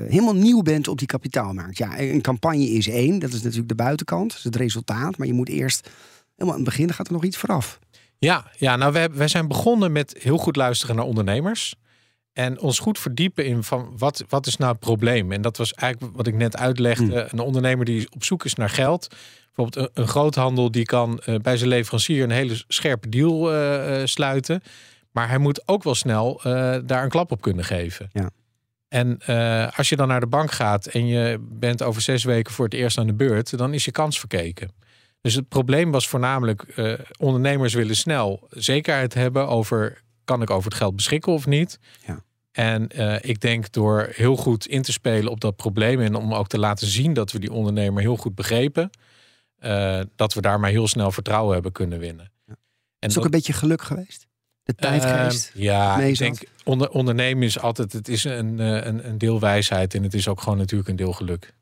helemaal 0.09 0.35
nieuw 0.35 0.61
bent 0.61 0.87
op 0.87 0.97
die 0.97 1.07
kapitaalmarkt? 1.07 1.77
Ja, 1.77 1.99
een 1.99 2.21
campagne 2.21 2.69
is 2.69 2.87
één, 2.87 3.19
dat 3.19 3.29
is 3.33 3.41
natuurlijk 3.41 3.69
de 3.69 3.75
buitenkant, 3.75 4.29
dat 4.29 4.37
is 4.37 4.43
het 4.43 4.55
resultaat. 4.55 5.17
Maar 5.17 5.27
je 5.27 5.33
moet 5.33 5.49
eerst, 5.49 5.89
helemaal 6.35 6.59
aan 6.59 6.65
het 6.65 6.69
begin 6.69 6.93
gaat 6.93 7.07
er 7.07 7.13
nog 7.13 7.23
iets 7.23 7.37
vooraf. 7.37 7.79
Ja, 8.17 8.51
ja 8.57 8.75
nou, 8.75 8.93
wij, 8.93 9.11
wij 9.11 9.27
zijn 9.27 9.47
begonnen 9.47 9.91
met 9.91 10.15
heel 10.19 10.37
goed 10.37 10.55
luisteren 10.55 10.95
naar 10.95 11.05
ondernemers. 11.05 11.75
En 12.33 12.59
ons 12.59 12.79
goed 12.79 12.99
verdiepen 12.99 13.45
in 13.45 13.63
van 13.63 13.93
wat, 13.97 14.23
wat 14.29 14.47
is 14.47 14.57
nou 14.57 14.71
het 14.71 14.79
probleem. 14.79 15.31
En 15.31 15.41
dat 15.41 15.57
was 15.57 15.73
eigenlijk 15.73 16.15
wat 16.15 16.27
ik 16.27 16.35
net 16.35 16.57
uitlegde. 16.57 17.27
Een 17.31 17.39
ondernemer 17.39 17.85
die 17.85 18.07
op 18.11 18.23
zoek 18.23 18.45
is 18.45 18.55
naar 18.55 18.69
geld. 18.69 19.07
Bijvoorbeeld 19.55 19.75
een, 19.75 20.01
een 20.03 20.09
groothandel 20.09 20.71
die 20.71 20.85
kan 20.85 21.19
eh, 21.19 21.35
bij 21.35 21.57
zijn 21.57 21.69
leverancier 21.69 22.23
een 22.23 22.31
hele 22.31 22.63
scherpe 22.67 23.09
deal 23.09 23.51
eh, 23.51 24.01
eh, 24.01 24.07
sluiten. 24.07 24.61
Maar 25.11 25.27
hij 25.29 25.37
moet 25.37 25.67
ook 25.67 25.83
wel 25.83 25.95
snel 25.95 26.39
daar 26.85 27.03
een 27.03 27.09
klap 27.09 27.31
op 27.31 27.41
kunnen 27.41 27.65
geven. 27.65 28.09
Ja. 28.13 28.29
En 28.87 29.17
als 29.75 29.89
je 29.89 29.95
dan 29.95 30.07
naar 30.07 30.19
de 30.19 30.27
bank 30.27 30.51
gaat 30.51 30.85
en 30.85 31.07
je 31.07 31.37
bent 31.41 31.83
over 31.83 32.01
zes 32.01 32.23
weken 32.23 32.53
voor 32.53 32.65
het 32.65 32.73
eerst 32.73 32.97
aan 32.97 33.07
de 33.07 33.13
beurt, 33.13 33.57
dan 33.57 33.73
is 33.73 33.85
je 33.85 33.91
kans 33.91 34.19
verkeken. 34.19 34.71
Dus 35.21 35.33
het 35.33 35.49
probleem 35.49 35.91
was 35.91 36.07
voornamelijk, 36.07 36.65
ondernemers 37.19 37.73
willen 37.73 37.95
snel 37.95 38.47
zekerheid 38.49 39.13
hebben 39.13 39.47
over, 39.47 40.01
kan 40.23 40.41
ik 40.41 40.49
over 40.49 40.69
het 40.69 40.79
geld 40.79 40.95
beschikken 40.95 41.31
of 41.31 41.45
niet? 41.45 41.79
Ja. 42.05 42.23
En 42.51 42.87
eh, 42.87 43.15
ik 43.21 43.39
denk 43.39 43.71
door 43.71 44.09
heel 44.11 44.35
goed 44.35 44.67
in 44.67 44.81
te 44.81 44.91
spelen 44.91 45.31
op 45.31 45.39
dat 45.41 45.55
probleem 45.55 46.01
en 46.01 46.15
om 46.15 46.33
ook 46.33 46.47
te 46.47 46.59
laten 46.59 46.87
zien 46.87 47.13
dat 47.13 47.31
we 47.31 47.39
die 47.39 47.51
ondernemer 47.51 48.01
heel 48.01 48.17
goed 48.17 48.35
begrepen, 48.35 48.89
eh, 49.57 49.99
dat 50.15 50.33
we 50.33 50.41
daarmee 50.41 50.71
heel 50.71 50.87
snel 50.87 51.11
vertrouwen 51.11 51.53
hebben 51.53 51.71
kunnen 51.71 51.99
winnen. 51.99 52.31
En 52.99 53.09
Is 53.09 53.17
ook 53.17 53.25
een 53.25 53.31
beetje 53.31 53.53
geluk 53.53 53.81
geweest? 53.81 54.27
De 54.63 54.75
tijdgeest? 54.75 55.51
Ehm, 55.53 55.63
ja, 55.63 55.99
ik 55.99 56.17
denk 56.17 56.43
onder, 56.63 56.89
ondernemen 56.89 57.43
is 57.43 57.59
altijd, 57.59 57.93
het 57.93 58.07
is 58.07 58.23
een, 58.23 58.59
eh, 58.59 58.85
een, 58.85 59.07
een 59.07 59.17
deel 59.17 59.39
wijsheid 59.39 59.93
en 59.93 60.03
het 60.03 60.13
is 60.13 60.27
ook 60.27 60.41
gewoon 60.41 60.57
natuurlijk 60.57 60.89
een 60.89 60.95
deel 60.95 61.13
geluk. 61.13 61.53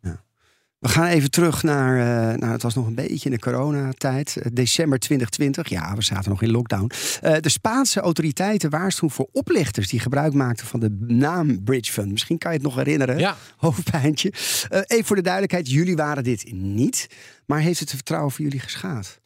We 0.82 0.90
gaan 0.90 1.08
even 1.08 1.32
terug 1.32 1.64
naar, 1.64 2.00
eh, 2.00 2.38
nou, 2.40 2.52
het 2.52 2.62
was 2.62 2.74
nog 2.74 2.88
een 2.88 2.96
beetje 2.96 3.30
in 3.30 3.36
de 3.36 3.40
coronatijd. 3.40 4.38
Eh, 4.38 4.46
December 4.54 5.00
2020, 5.00 5.70
ja, 5.70 5.96
we 5.96 6.04
zaten 6.04 6.30
nog 6.30 6.42
in 6.42 6.52
lockdown. 6.52 6.92
Eh, 7.22 7.36
de 7.40 7.50
Spaanse 7.50 8.00
autoriteiten 8.00 8.70
waarschuwen 8.70 9.16
voor 9.16 9.30
oplichters 9.32 9.90
die 9.90 10.00
gebruik 10.00 10.34
maakten 10.34 10.68
van 10.68 10.80
de 10.80 10.98
naam 11.00 11.64
Bridge 11.64 11.92
Fund. 11.92 12.12
Misschien 12.12 12.38
kan 12.38 12.52
je 12.52 12.58
het 12.58 12.66
nog 12.66 12.76
herinneren, 12.76 13.18
Ja, 13.18 13.38
hoofdpijntje. 13.58 14.34
Even 14.70 15.06
voor 15.06 15.16
de 15.16 15.22
duidelijkheid, 15.22 15.70
jullie 15.70 15.96
waren 15.96 16.24
dit 16.24 16.52
niet. 16.52 17.08
Maar 17.46 17.60
heeft 17.60 17.80
het 17.80 17.90
vertrouwen 17.90 18.32
voor 18.32 18.44
jullie 18.44 18.60
geschaad? 18.60 19.20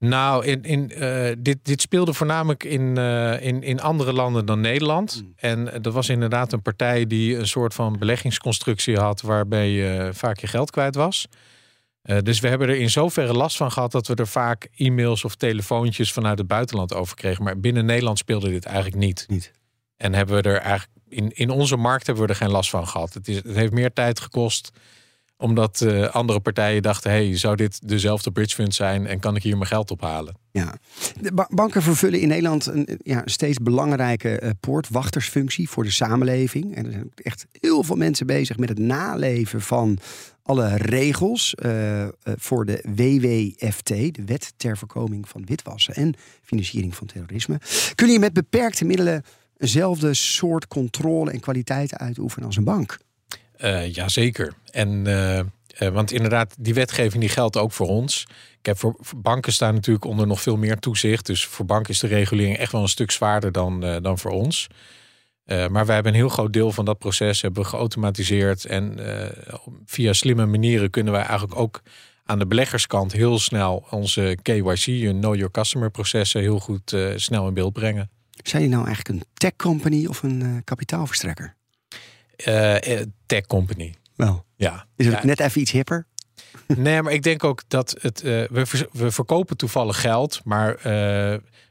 Nou, 0.00 0.44
in, 0.44 0.62
in, 0.62 0.90
eh, 0.90 1.32
dit, 1.38 1.58
dit 1.62 1.80
speelde 1.80 2.12
voornamelijk 2.12 2.64
in, 2.64 2.98
eh, 2.98 3.42
in, 3.42 3.62
in 3.62 3.80
andere 3.80 4.12
landen 4.12 4.46
dan 4.46 4.60
Nederland. 4.60 5.22
Mm. 5.22 5.32
En 5.36 5.82
er 5.82 5.90
was 5.90 6.08
inderdaad 6.08 6.52
een 6.52 6.62
partij 6.62 7.06
die 7.06 7.36
een 7.36 7.48
soort 7.48 7.74
van 7.74 7.98
beleggingsconstructie 7.98 8.98
had 8.98 9.20
waarbij 9.20 9.70
je 9.70 10.10
vaak 10.12 10.38
je 10.38 10.46
geld 10.46 10.70
kwijt 10.70 10.94
was. 10.94 11.26
Eh, 12.02 12.18
dus 12.22 12.40
we 12.40 12.48
hebben 12.48 12.68
er 12.68 12.76
in 12.76 12.90
zoverre 12.90 13.32
last 13.32 13.56
van 13.56 13.72
gehad 13.72 13.92
dat 13.92 14.06
we 14.06 14.14
er 14.14 14.26
vaak 14.26 14.68
e-mails 14.76 15.24
of 15.24 15.34
telefoontjes 15.34 16.12
vanuit 16.12 16.38
het 16.38 16.46
buitenland 16.46 16.94
over 16.94 17.16
kregen. 17.16 17.44
Maar 17.44 17.60
binnen 17.60 17.84
Nederland 17.84 18.18
speelde 18.18 18.50
dit 18.50 18.64
eigenlijk 18.64 18.96
niet. 18.96 19.24
Niet. 19.28 19.52
En 19.96 20.14
hebben 20.14 20.42
we 20.42 20.48
er 20.48 20.58
eigenlijk 20.58 20.98
in, 21.08 21.30
in 21.30 21.50
onze 21.50 21.76
markt 21.76 22.06
hebben 22.06 22.24
we 22.24 22.30
er 22.30 22.36
geen 22.36 22.50
last 22.50 22.70
van 22.70 22.88
gehad. 22.88 23.14
Het, 23.14 23.28
is, 23.28 23.36
het 23.36 23.54
heeft 23.54 23.72
meer 23.72 23.92
tijd 23.92 24.20
gekost 24.20 24.70
omdat 25.40 25.80
eh, 25.80 26.08
andere 26.08 26.40
partijen 26.40 26.82
dachten: 26.82 27.10
hey, 27.10 27.36
zou 27.38 27.56
dit 27.56 27.88
dezelfde 27.88 28.30
bridge 28.30 28.54
fund 28.54 28.74
zijn 28.74 29.06
en 29.06 29.20
kan 29.20 29.36
ik 29.36 29.42
hier 29.42 29.56
mijn 29.56 29.68
geld 29.68 29.90
ophalen? 29.90 30.34
Ja. 30.52 30.74
De 31.20 31.32
ba- 31.32 31.48
banken 31.50 31.82
vervullen 31.82 32.20
in 32.20 32.28
Nederland 32.28 32.66
een 32.66 32.88
ja, 33.02 33.22
steeds 33.24 33.58
belangrijke 33.58 34.38
eh, 34.38 34.50
poortwachtersfunctie 34.60 35.68
voor 35.68 35.84
de 35.84 35.90
samenleving. 35.90 36.74
En 36.74 36.84
er 36.86 36.92
zijn 36.92 37.04
ook 37.04 37.20
echt 37.20 37.46
heel 37.60 37.82
veel 37.82 37.96
mensen 37.96 38.26
bezig 38.26 38.56
met 38.56 38.68
het 38.68 38.78
naleven 38.78 39.60
van 39.60 39.98
alle 40.42 40.76
regels 40.76 41.54
eh, 41.54 42.08
voor 42.22 42.66
de 42.66 42.84
WWFT, 42.94 43.88
de 43.88 44.24
Wet 44.26 44.52
ter 44.56 44.76
voorkoming 44.76 45.28
van 45.28 45.44
witwassen 45.44 45.94
en 45.94 46.14
financiering 46.42 46.94
van 46.94 47.06
terrorisme. 47.06 47.60
Kun 47.94 48.08
je 48.08 48.18
met 48.18 48.32
beperkte 48.32 48.84
middelen 48.84 49.24
eenzelfde 49.56 50.14
soort 50.14 50.68
controle 50.68 51.30
en 51.30 51.40
kwaliteit 51.40 51.94
uitoefenen 51.94 52.46
als 52.46 52.56
een 52.56 52.64
bank? 52.64 52.98
Eh 53.60 53.92
jazeker. 53.92 54.52
En 54.70 55.06
eh, 55.06 55.38
eh, 55.38 55.44
want 55.92 56.12
inderdaad, 56.12 56.54
die 56.58 56.74
wetgeving 56.74 57.20
die 57.20 57.32
geldt 57.32 57.56
ook 57.56 57.72
voor 57.72 57.88
ons. 57.88 58.26
Ik 58.58 58.66
heb 58.66 58.78
voor, 58.78 58.96
banken 59.16 59.52
staan 59.52 59.74
natuurlijk 59.74 60.04
onder 60.04 60.26
nog 60.26 60.40
veel 60.40 60.56
meer 60.56 60.78
toezicht. 60.78 61.26
Dus 61.26 61.44
voor 61.44 61.66
banken 61.66 61.92
is 61.92 61.98
de 61.98 62.06
regulering 62.06 62.56
echt 62.56 62.72
wel 62.72 62.82
een 62.82 62.88
stuk 62.88 63.10
zwaarder 63.10 63.52
dan, 63.52 63.80
dan 63.80 64.18
voor 64.18 64.30
ons. 64.30 64.66
Maar 65.44 65.86
wij 65.86 65.94
hebben 65.94 66.12
een 66.12 66.18
heel 66.18 66.28
groot 66.28 66.52
deel 66.52 66.72
van 66.72 66.84
dat 66.84 66.98
proces 66.98 67.42
hebben 67.42 67.66
geautomatiseerd. 67.66 68.64
En 68.64 68.98
via 69.84 70.12
slimme 70.12 70.46
manieren 70.46 70.90
kunnen 70.90 71.12
wij 71.12 71.22
eigenlijk 71.22 71.58
ook 71.58 71.82
aan 72.24 72.38
de 72.38 72.46
beleggerskant 72.46 73.12
heel 73.12 73.38
snel 73.38 73.86
onze 73.90 74.38
KYC, 74.42 74.76
je 74.76 75.10
Know 75.10 75.34
Your 75.34 75.50
Customer 75.50 75.90
processen, 75.90 76.40
heel 76.40 76.58
goed 76.58 76.96
snel 77.16 77.48
in 77.48 77.54
beeld 77.54 77.72
brengen. 77.72 78.10
Zijn 78.30 78.62
jullie 78.62 78.76
nou 78.76 78.86
eigenlijk 78.86 79.18
een 79.18 79.28
tech 79.34 79.56
company 79.56 80.06
of 80.06 80.22
een 80.22 80.62
kapitaalverstrekker? 80.64 81.58
Eh, 82.44 83.00
eh, 83.00 83.06
tech 83.26 83.46
company. 83.46 83.94
Wel. 84.16 84.44
Ja. 84.56 84.86
Is 84.96 85.06
het 85.06 85.14
Ja, 85.14 85.24
net 85.24 85.40
even 85.40 85.60
iets 85.60 85.70
hipper? 85.70 86.06
Nee, 86.66 87.02
maar 87.02 87.12
ik 87.12 87.22
denk 87.22 87.44
ook 87.44 87.62
dat 87.68 87.96
het. 88.00 88.22
eh, 88.22 88.44
we, 88.92 89.10
verkopen 89.10 89.56
toevallig 89.56 90.00
geld, 90.00 90.40
maar 90.44 90.78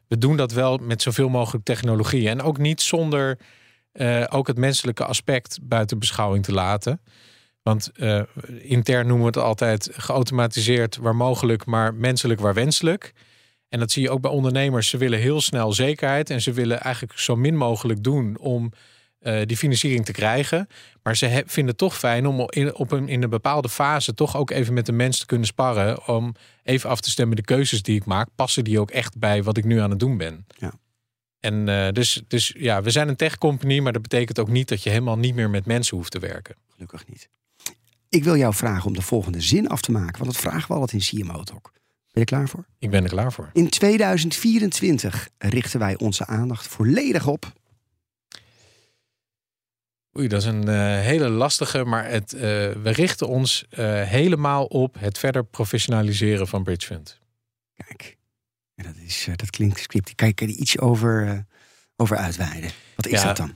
we 0.07 0.17
doen 0.17 0.37
dat 0.37 0.51
wel 0.51 0.77
met 0.77 1.01
zoveel 1.01 1.29
mogelijk 1.29 1.65
technologie. 1.65 2.29
En 2.29 2.41
ook 2.41 2.57
niet 2.57 2.81
zonder 2.81 3.37
ook 4.29 4.47
het 4.47 4.57
menselijke 4.57 5.05
aspect 5.05 5.59
buiten 5.61 5.99
beschouwing 5.99 6.43
te 6.43 6.53
laten. 6.53 7.01
Want 7.61 7.91
intern 8.61 9.07
noemen 9.07 9.31
we 9.31 9.39
het 9.39 9.47
altijd 9.47 9.89
geautomatiseerd 9.91 10.97
waar 10.97 11.15
mogelijk, 11.15 11.65
maar 11.65 11.93
menselijk 11.93 12.39
waar 12.39 12.53
wenselijk. 12.53 13.13
En 13.69 13.79
dat 13.79 13.91
zie 13.91 14.01
je 14.01 14.09
ook 14.09 14.21
bij 14.21 14.31
ondernemers. 14.31 14.89
Ze 14.89 14.97
willen 14.97 15.19
heel 15.19 15.41
snel 15.41 15.73
zekerheid 15.73 16.29
en 16.29 16.41
ze 16.41 16.51
willen 16.51 16.81
eigenlijk 16.81 17.19
zo 17.19 17.35
min 17.35 17.55
mogelijk 17.55 18.03
doen 18.03 18.37
om 18.37 18.71
eh, 19.19 19.41
die 19.45 19.57
financiering 19.57 20.05
te 20.05 20.11
krijgen. 20.11 20.67
Maar 21.03 21.17
ze 21.17 21.25
he- 21.25 21.41
vinden 21.45 21.67
het 21.67 21.77
toch 21.77 21.97
fijn 21.97 22.25
om 22.25 22.45
in, 22.49 22.75
op 22.75 22.91
een, 22.91 23.07
in 23.07 23.23
een 23.23 23.29
bepaalde 23.29 23.69
fase 23.69 24.13
toch 24.13 24.35
ook 24.37 24.49
even 24.51 24.73
met 24.73 24.85
de 24.85 24.91
mens 24.91 25.19
te 25.19 25.25
kunnen 25.25 25.47
sparren. 25.47 26.07
Om 26.07 26.35
even 26.63 26.89
af 26.89 26.99
te 26.99 27.09
stemmen 27.09 27.35
de 27.35 27.41
keuzes 27.41 27.81
die 27.81 27.95
ik 27.95 28.05
maak. 28.05 28.27
Passen 28.35 28.63
die 28.63 28.79
ook 28.79 28.91
echt 28.91 29.17
bij 29.17 29.43
wat 29.43 29.57
ik 29.57 29.63
nu 29.65 29.79
aan 29.79 29.89
het 29.89 29.99
doen 29.99 30.17
ben? 30.17 30.45
Ja. 30.57 30.73
En 31.39 31.69
eh, 31.69 31.91
dus, 31.91 32.21
dus 32.27 32.53
ja, 32.57 32.81
we 32.81 32.89
zijn 32.89 33.07
een 33.07 33.15
tech 33.15 33.37
company, 33.37 33.79
maar 33.79 33.93
dat 33.93 34.01
betekent 34.01 34.39
ook 34.39 34.49
niet 34.49 34.67
dat 34.67 34.83
je 34.83 34.89
helemaal 34.89 35.17
niet 35.17 35.35
meer 35.35 35.49
met 35.49 35.65
mensen 35.65 35.97
hoeft 35.97 36.11
te 36.11 36.19
werken. 36.19 36.55
Gelukkig 36.73 37.07
niet. 37.07 37.29
Ik 38.09 38.23
wil 38.23 38.35
jou 38.37 38.53
vragen 38.53 38.85
om 38.85 38.93
de 38.93 39.01
volgende 39.01 39.41
zin 39.41 39.67
af 39.67 39.81
te 39.81 39.91
maken, 39.91 40.19
want 40.19 40.31
dat 40.31 40.41
vragen 40.41 40.67
we 40.67 40.73
altijd 40.73 41.11
in 41.11 41.19
CMO 41.23 41.43
Talk. 41.43 41.71
Ben 42.11 42.23
je 42.23 42.25
klaar 42.25 42.49
voor? 42.49 42.65
Ik 42.79 42.89
ben 42.89 43.03
er 43.03 43.09
klaar 43.09 43.33
voor. 43.33 43.49
In 43.53 43.69
2024 43.69 45.29
richten 45.37 45.79
wij 45.79 45.97
onze 45.97 46.25
aandacht 46.25 46.67
volledig 46.67 47.27
op. 47.27 47.53
Oei, 50.19 50.27
dat 50.27 50.41
is 50.41 50.47
een 50.47 50.67
eh, 50.67 50.75
hele 50.99 51.29
lastige, 51.29 51.83
maar 51.85 52.09
het, 52.09 52.33
eh, 52.33 52.41
we 52.41 52.89
richten 52.89 53.27
ons 53.27 53.65
eh, 53.69 54.01
helemaal 54.01 54.65
op 54.65 54.95
het 54.99 55.17
verder 55.17 55.43
professionaliseren 55.43 56.47
van 56.47 56.63
Bridgefund. 56.63 57.19
Kijk, 57.73 58.17
ja, 58.73 58.83
dat, 58.83 58.93
is, 59.05 59.27
dat 59.35 59.49
klinkt 59.49 59.79
script. 59.79 60.15
Kan 60.15 60.27
je 60.27 60.33
er 60.35 60.47
iets 60.47 60.79
over, 60.79 61.45
over 61.95 62.17
uitweiden? 62.17 62.71
Wat 62.95 63.05
is 63.05 63.21
Ja. 63.21 63.33
dat 63.33 63.37
dan? 63.37 63.53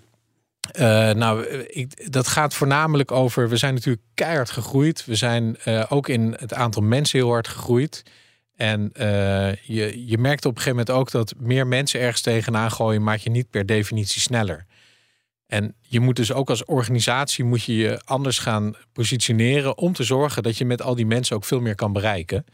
Nou, 1.18 1.46
ik, 1.54 2.12
dat 2.12 2.28
gaat 2.28 2.54
voornamelijk 2.54 3.12
over. 3.12 3.50
We 3.50 3.58
zijn 3.58 3.74
natuurlijk 3.74 4.04
keihard 4.14 4.50
gegroeid. 4.50 5.06
We 5.06 5.16
zijn 5.16 5.58
ook 5.90 6.10
in 6.10 6.36
het 6.40 6.54
aantal 6.54 6.82
mensen 6.82 7.20
heel 7.20 7.30
hard 7.30 7.48
gegroeid. 7.48 8.04
En 8.56 8.92
je, 9.62 10.04
je 10.06 10.18
merkt 10.18 10.46
op 10.46 10.56
een 10.56 10.62
gegeven 10.62 10.78
moment 10.86 10.98
ook 10.98 11.12
dat 11.12 11.34
meer 11.38 11.68
mensen 11.68 12.00
ergens 12.00 12.22
tegenaan 12.22 12.72
gooien, 12.72 13.04
maak 13.04 13.20
je 13.20 13.30
niet 13.30 13.50
per 13.50 13.66
definitie 13.66 14.22
sneller. 14.22 14.66
En 15.54 15.76
je 15.82 16.00
moet 16.00 16.16
dus 16.16 16.34
ook 16.34 16.50
als 16.50 16.66
organisatie 16.66 17.44
moet 17.44 17.64
je 17.64 17.76
je 17.76 18.02
anders 18.06 18.40
gaan 18.40 18.76
positioneren 18.94 19.78
om 19.78 19.94
te 19.94 20.04
zorgen 20.04 20.44
dat 20.44 20.58
je 20.58 20.66
met 20.66 20.82
al 20.82 20.96
die 20.96 21.06
mensen 21.06 21.36
ook 21.36 21.44
veel 21.44 21.60
meer 21.60 21.76
kan 21.76 21.94
bereiken. 21.94 22.46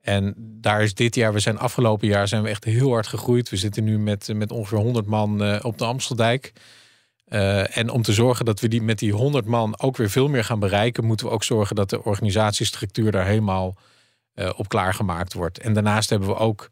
En 0.00 0.34
daar 0.36 0.82
is 0.82 0.94
dit 0.94 1.14
jaar, 1.14 1.32
we 1.32 1.38
zijn 1.38 1.58
afgelopen 1.58 2.08
jaar 2.08 2.28
zijn 2.28 2.42
we 2.42 2.48
echt 2.48 2.64
heel 2.64 2.90
hard 2.90 3.06
gegroeid. 3.06 3.48
We 3.48 3.56
zitten 3.56 3.84
nu 3.84 3.98
met, 3.98 4.30
met 4.34 4.50
ongeveer 4.50 4.78
100 4.78 5.06
man 5.06 5.42
eh, 5.42 5.64
op 5.64 5.78
de 5.78 5.84
Amsteldijk. 5.84 6.52
Uh, 7.28 7.76
en 7.76 7.90
om 7.90 8.02
te 8.02 8.12
zorgen 8.12 8.44
dat 8.44 8.60
we 8.60 8.68
die 8.68 8.82
met 8.82 8.98
die 8.98 9.12
100 9.12 9.46
man 9.46 9.80
ook 9.80 9.96
weer 9.96 10.10
veel 10.10 10.28
meer 10.28 10.44
gaan 10.44 10.60
bereiken, 10.60 11.04
moeten 11.04 11.26
we 11.26 11.32
ook 11.32 11.44
zorgen 11.44 11.76
dat 11.76 11.90
de 11.90 12.04
organisatiestructuur 12.04 13.10
daar 13.10 13.26
helemaal 13.26 13.76
uh, 14.34 14.50
op 14.56 14.68
klaargemaakt 14.68 15.32
wordt. 15.32 15.58
En 15.58 15.72
daarnaast 15.72 16.10
hebben 16.10 16.28
we 16.28 16.36
ook 16.36 16.70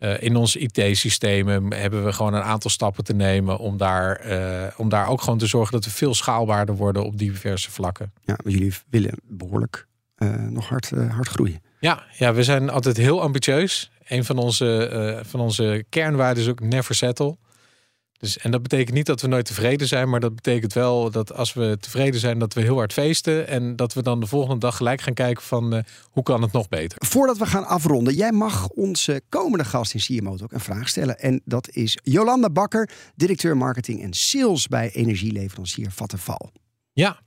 uh, 0.00 0.22
in 0.22 0.36
onze 0.36 0.58
IT-systemen 0.58 1.72
hebben 1.74 2.04
we 2.04 2.12
gewoon 2.12 2.34
een 2.34 2.42
aantal 2.42 2.70
stappen 2.70 3.04
te 3.04 3.14
nemen 3.14 3.58
om 3.58 3.76
daar, 3.76 4.20
om 4.76 4.88
daar 4.88 5.08
ook 5.08 5.22
gewoon 5.22 5.38
te 5.38 5.46
zorgen 5.46 5.72
dat 5.72 5.84
we 5.84 5.90
veel 5.90 6.14
schaalbaarder 6.14 6.76
worden 6.76 7.04
op 7.04 7.18
diverse 7.18 7.70
vlakken. 7.70 8.12
Ja, 8.24 8.38
maar 8.42 8.52
jullie 8.52 8.74
willen 8.90 9.14
behoorlijk 9.22 9.86
nog 10.48 10.68
hard, 10.68 10.90
hard 10.90 11.28
groeien. 11.28 11.62
Ja, 11.80 12.02
ja, 12.12 12.34
we 12.34 12.42
zijn 12.42 12.70
altijd 12.70 12.96
heel 12.96 13.22
ambitieus. 13.22 13.90
Een 14.04 14.24
van 14.24 14.38
onze, 14.38 15.22
van 15.26 15.40
onze 15.40 15.84
kernwaarden 15.88 16.42
is 16.42 16.48
ook 16.48 16.60
never 16.60 16.94
settle. 16.94 17.36
Dus, 18.18 18.38
en 18.38 18.50
dat 18.50 18.62
betekent 18.62 18.96
niet 18.96 19.06
dat 19.06 19.20
we 19.20 19.26
nooit 19.26 19.44
tevreden 19.46 19.86
zijn, 19.86 20.08
maar 20.08 20.20
dat 20.20 20.34
betekent 20.34 20.72
wel 20.72 21.10
dat 21.10 21.32
als 21.32 21.52
we 21.52 21.76
tevreden 21.80 22.20
zijn, 22.20 22.38
dat 22.38 22.54
we 22.54 22.60
heel 22.60 22.76
hard 22.76 22.92
feesten. 22.92 23.48
En 23.48 23.76
dat 23.76 23.94
we 23.94 24.02
dan 24.02 24.20
de 24.20 24.26
volgende 24.26 24.58
dag 24.60 24.76
gelijk 24.76 25.00
gaan 25.00 25.14
kijken 25.14 25.42
van 25.42 25.74
uh, 25.74 25.80
hoe 26.10 26.22
kan 26.22 26.42
het 26.42 26.52
nog 26.52 26.68
beter. 26.68 26.98
Voordat 27.06 27.38
we 27.38 27.46
gaan 27.46 27.66
afronden, 27.66 28.14
jij 28.14 28.32
mag 28.32 28.68
onze 28.68 29.22
komende 29.28 29.64
gast 29.64 29.94
in 29.94 30.00
CMO 30.00 30.36
ook 30.42 30.52
een 30.52 30.60
vraag 30.60 30.88
stellen. 30.88 31.18
En 31.18 31.40
dat 31.44 31.68
is 31.70 31.98
Jolanda 32.02 32.50
Bakker, 32.50 32.90
directeur 33.14 33.56
marketing 33.56 34.02
en 34.02 34.12
sales 34.12 34.66
bij 34.66 34.90
energieleverancier 34.90 35.90
Vattenfall. 35.90 36.50
Ja. 36.92 37.20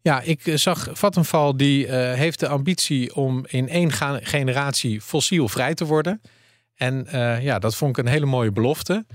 Ja, 0.00 0.20
ik 0.20 0.46
eh, 0.46 0.56
zag 0.56 0.88
Vattenfall 0.92 1.52
die 1.56 1.86
uh, 1.86 1.92
heeft 1.92 2.40
de 2.40 2.48
ambitie 2.48 3.14
om 3.14 3.44
in 3.48 3.68
één 3.68 3.92
generatie 4.22 5.00
fossielvrij 5.00 5.74
te 5.74 5.84
worden. 5.84 6.20
En 6.74 7.06
uh, 7.14 7.42
ja, 7.42 7.58
dat 7.58 7.76
vond 7.76 7.98
ik 7.98 8.04
een 8.04 8.12
hele 8.12 8.26
mooie 8.26 8.52
belofte. 8.52 9.06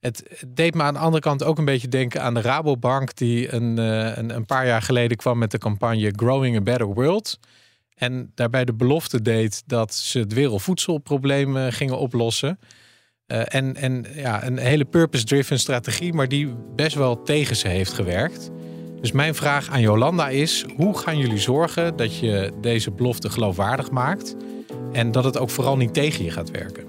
Het 0.00 0.44
deed 0.48 0.74
me 0.74 0.82
aan 0.82 0.94
de 0.94 1.00
andere 1.00 1.22
kant 1.22 1.44
ook 1.44 1.58
een 1.58 1.64
beetje 1.64 1.88
denken 1.88 2.22
aan 2.22 2.34
de 2.34 2.40
Rabobank, 2.40 3.16
die 3.16 3.52
een, 3.52 3.78
uh, 3.78 4.16
een, 4.16 4.34
een, 4.34 4.46
paar 4.46 4.66
jaar 4.66 4.82
geleden 4.82 5.16
kwam 5.16 5.38
met 5.38 5.50
de 5.50 5.58
campagne 5.58 6.12
Growing 6.16 6.56
a 6.56 6.60
Better 6.60 6.86
World. 6.86 7.38
En 7.94 8.32
daarbij 8.34 8.64
de 8.64 8.74
belofte 8.74 9.22
deed 9.22 9.62
dat 9.66 9.94
ze 9.94 10.18
het 10.18 10.32
wereldvoedselprobleem 10.32 11.56
uh, 11.56 11.66
gingen 11.70 11.98
oplossen. 11.98 12.58
Uh, 13.26 13.54
en 13.54 13.76
en 13.76 14.06
ja, 14.14 14.46
een 14.46 14.58
hele 14.58 14.84
purpose-driven 14.84 15.58
strategie, 15.58 16.12
maar 16.12 16.28
die 16.28 16.54
best 16.74 16.96
wel 16.96 17.22
tegen 17.22 17.56
ze 17.56 17.68
heeft 17.68 17.92
gewerkt. 17.92 18.50
Dus 19.00 19.12
mijn 19.12 19.34
vraag 19.34 19.68
aan 19.68 19.80
Jolanda 19.80 20.28
is: 20.28 20.64
hoe 20.76 20.98
gaan 20.98 21.18
jullie 21.18 21.38
zorgen 21.38 21.96
dat 21.96 22.18
je 22.18 22.52
deze 22.60 22.90
belofte 22.90 23.30
geloofwaardig 23.30 23.90
maakt 23.90 24.36
en 24.92 25.12
dat 25.12 25.24
het 25.24 25.38
ook 25.38 25.50
vooral 25.50 25.76
niet 25.76 25.94
tegen 25.94 26.24
je 26.24 26.30
gaat 26.30 26.50
werken? 26.50 26.84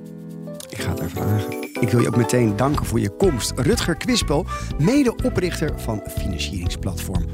Ik 0.69 0.77
ga 0.77 0.89
het 0.89 0.97
daar 0.97 1.09
vragen. 1.09 1.66
Ik 1.79 1.89
wil 1.89 2.01
je 2.01 2.07
ook 2.07 2.17
meteen 2.17 2.55
danken 2.55 2.85
voor 2.85 2.99
je 2.99 3.09
komst. 3.09 3.53
Rutger 3.55 3.95
Kwispel, 3.95 4.45
medeoprichter 4.77 5.71
van 5.75 6.03
financieringsplatform 6.17 7.25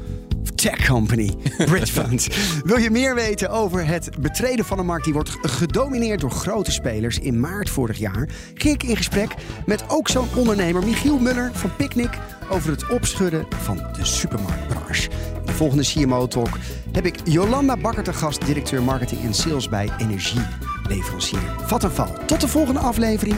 Tech 0.64 0.86
Company, 0.86 1.34
Bridge 1.70 1.92
Fund. 1.92 2.28
Wil 2.64 2.78
je 2.78 2.90
meer 2.90 3.14
weten 3.14 3.50
over 3.50 3.86
het 3.86 4.10
betreden 4.20 4.64
van 4.64 4.78
een 4.78 4.86
markt 4.86 5.04
die 5.04 5.12
wordt 5.12 5.36
gedomineerd 5.42 6.20
door 6.20 6.30
grote 6.30 6.72
spelers? 6.72 7.18
In 7.18 7.40
maart 7.40 7.70
vorig 7.70 7.98
jaar 7.98 8.28
ging 8.54 8.74
ik 8.74 8.82
in 8.82 8.96
gesprek 8.96 9.34
met 9.66 9.84
ook 9.88 10.08
zo'n 10.08 10.28
ondernemer, 10.36 10.84
Michiel 10.84 11.18
Muller 11.18 11.50
van 11.52 11.76
Picnic, 11.76 12.18
over 12.50 12.70
het 12.70 12.90
opschudden 12.90 13.46
van 13.62 13.76
de 13.76 14.04
supermarktbranche. 14.04 15.10
In 15.40 15.46
de 15.46 15.52
volgende 15.52 15.84
CMO 15.84 16.26
Talk 16.26 16.58
heb 16.92 17.06
ik 17.06 17.16
Jolanda 17.24 17.76
Bakker 17.76 18.02
te 18.02 18.12
gast, 18.12 18.46
directeur 18.46 18.82
marketing 18.82 19.22
en 19.22 19.34
sales 19.34 19.68
bij 19.68 19.88
energieleverancier 19.98 21.42
Vattenfall. 21.66 22.26
Tot 22.26 22.40
de 22.40 22.48
volgende 22.48 22.80
aflevering. 22.80 23.36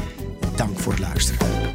Dank 0.56 0.78
voor 0.78 0.92
het 0.92 1.00
luisteren. 1.00 1.74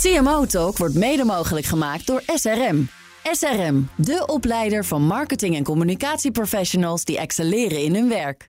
CMO 0.00 0.46
Talk 0.46 0.76
wordt 0.76 0.94
mede 0.94 1.24
mogelijk 1.24 1.66
gemaakt 1.66 2.06
door 2.06 2.22
SRM. 2.26 2.88
SRM, 3.32 3.88
de 3.96 4.26
opleider 4.26 4.84
van 4.84 5.02
marketing- 5.02 5.56
en 5.56 5.64
communicatieprofessionals 5.64 7.04
die 7.04 7.18
excelleren 7.18 7.82
in 7.82 7.94
hun 7.94 8.08
werk. 8.08 8.48